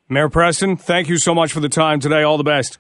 Mayor 0.08 0.30
Preston, 0.30 0.78
thank 0.78 1.10
you 1.10 1.18
so 1.18 1.34
much 1.34 1.52
for 1.52 1.60
the 1.60 1.70
time 1.70 2.00
today. 2.00 2.22
All 2.22 2.38
the 2.38 2.44
best. 2.44 2.78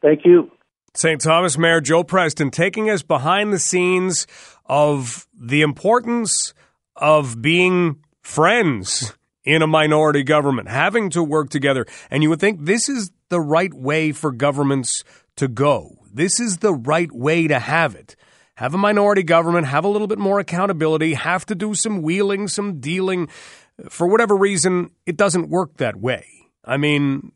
Thank 0.00 0.24
you. 0.24 0.50
St. 0.94 1.20
Thomas 1.20 1.56
Mayor 1.56 1.80
Joe 1.80 2.02
Preston 2.02 2.50
taking 2.50 2.90
us 2.90 3.02
behind 3.02 3.52
the 3.52 3.58
scenes 3.60 4.26
of 4.66 5.28
the 5.32 5.62
importance 5.62 6.52
of 6.96 7.40
being 7.40 8.02
friends 8.20 9.14
in 9.44 9.62
a 9.62 9.66
minority 9.66 10.22
government, 10.22 10.68
having 10.68 11.08
to 11.10 11.22
work 11.22 11.50
together. 11.50 11.86
And 12.10 12.22
you 12.22 12.30
would 12.30 12.40
think 12.40 12.64
this 12.64 12.88
is 12.88 13.10
the 13.28 13.40
right 13.40 13.72
way 13.72 14.12
for 14.12 14.32
governments 14.32 15.04
to 15.36 15.48
go. 15.48 15.98
This 16.12 16.40
is 16.40 16.58
the 16.58 16.74
right 16.74 17.10
way 17.10 17.48
to 17.48 17.58
have 17.58 17.94
it. 17.94 18.16
Have 18.62 18.74
a 18.74 18.78
minority 18.78 19.24
government, 19.24 19.66
have 19.66 19.84
a 19.84 19.88
little 19.88 20.06
bit 20.06 20.20
more 20.20 20.38
accountability, 20.38 21.14
have 21.14 21.44
to 21.46 21.56
do 21.56 21.74
some 21.74 22.00
wheeling, 22.00 22.46
some 22.46 22.78
dealing. 22.78 23.26
For 23.90 24.06
whatever 24.06 24.36
reason, 24.36 24.92
it 25.04 25.16
doesn't 25.16 25.48
work 25.48 25.78
that 25.78 25.96
way. 25.96 26.26
I 26.64 26.76
mean, 26.76 27.32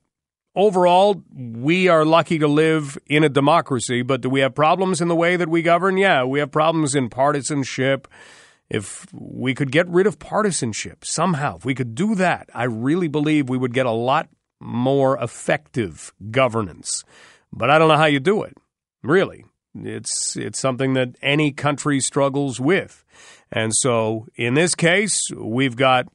overall, 0.54 1.20
we 1.34 1.88
are 1.88 2.04
lucky 2.04 2.38
to 2.38 2.46
live 2.46 2.96
in 3.06 3.24
a 3.24 3.28
democracy, 3.28 4.02
but 4.02 4.20
do 4.20 4.30
we 4.30 4.38
have 4.38 4.54
problems 4.54 5.00
in 5.00 5.08
the 5.08 5.16
way 5.16 5.34
that 5.34 5.48
we 5.48 5.62
govern? 5.62 5.96
Yeah, 5.96 6.22
we 6.22 6.38
have 6.38 6.52
problems 6.52 6.94
in 6.94 7.08
partisanship. 7.08 8.06
If 8.70 9.12
we 9.12 9.52
could 9.52 9.72
get 9.72 9.88
rid 9.88 10.06
of 10.06 10.20
partisanship 10.20 11.04
somehow, 11.04 11.56
if 11.56 11.64
we 11.64 11.74
could 11.74 11.96
do 11.96 12.14
that, 12.14 12.50
I 12.54 12.66
really 12.66 13.08
believe 13.08 13.48
we 13.48 13.58
would 13.58 13.74
get 13.74 13.86
a 13.86 13.90
lot 13.90 14.28
more 14.60 15.20
effective 15.20 16.12
governance. 16.30 17.02
But 17.52 17.68
I 17.68 17.80
don't 17.80 17.88
know 17.88 17.96
how 17.96 18.04
you 18.04 18.20
do 18.20 18.44
it, 18.44 18.56
really. 19.02 19.44
It's, 19.84 20.36
it's 20.36 20.58
something 20.58 20.94
that 20.94 21.16
any 21.22 21.52
country 21.52 22.00
struggles 22.00 22.60
with. 22.60 23.04
And 23.52 23.72
so 23.74 24.26
in 24.36 24.54
this 24.54 24.74
case, 24.74 25.30
we've 25.36 25.76
got 25.76 26.08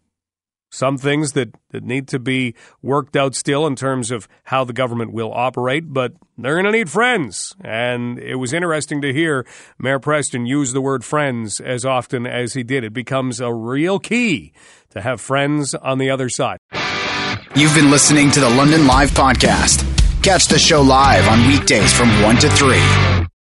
some 0.72 0.98
things 0.98 1.34
that, 1.34 1.54
that 1.72 1.84
need 1.84 2.08
to 2.08 2.18
be 2.18 2.56
worked 2.82 3.16
out 3.16 3.36
still 3.36 3.68
in 3.68 3.76
terms 3.76 4.10
of 4.10 4.28
how 4.46 4.64
the 4.64 4.74
government 4.74 5.12
will 5.12 5.32
operate, 5.34 5.94
but 5.94 6.14
they're 6.38 6.56
going 6.56 6.66
to 6.66 6.72
need 6.72 6.90
friends. 6.90 7.54
And 7.62 8.18
it 8.18 8.36
was 8.36 8.54
interesting 8.54 9.02
to 9.02 9.14
hear 9.14 9.46
Mayor 9.78 10.00
Preston 10.00 10.46
use 10.46 10.72
the 10.72 10.82
word 10.82 11.04
friends 11.04 11.60
as 11.60 11.86
often 11.86 12.26
as 12.26 12.54
he 12.54 12.64
did. 12.64 12.84
It 12.84 12.94
becomes 12.94 13.40
a 13.42 13.54
real 13.54 14.00
key 14.00 14.54
to 14.92 15.02
have 15.02 15.20
friends 15.20 15.76
on 15.76 15.98
the 15.98 16.10
other 16.10 16.30
side. 16.30 16.58
You've 17.54 17.76
been 17.76 17.92
listening 17.92 18.32
to 18.32 18.40
the 18.40 18.50
London 18.50 18.88
Live 18.88 19.12
Podcast. 19.12 19.86
Catch 20.24 20.48
the 20.48 20.60
show 20.60 20.82
live 20.82 21.28
on 21.28 21.48
weekdays 21.48 21.92
from 21.92 22.10
1 22.24 22.38
to 22.38 22.50
3. 22.50 23.11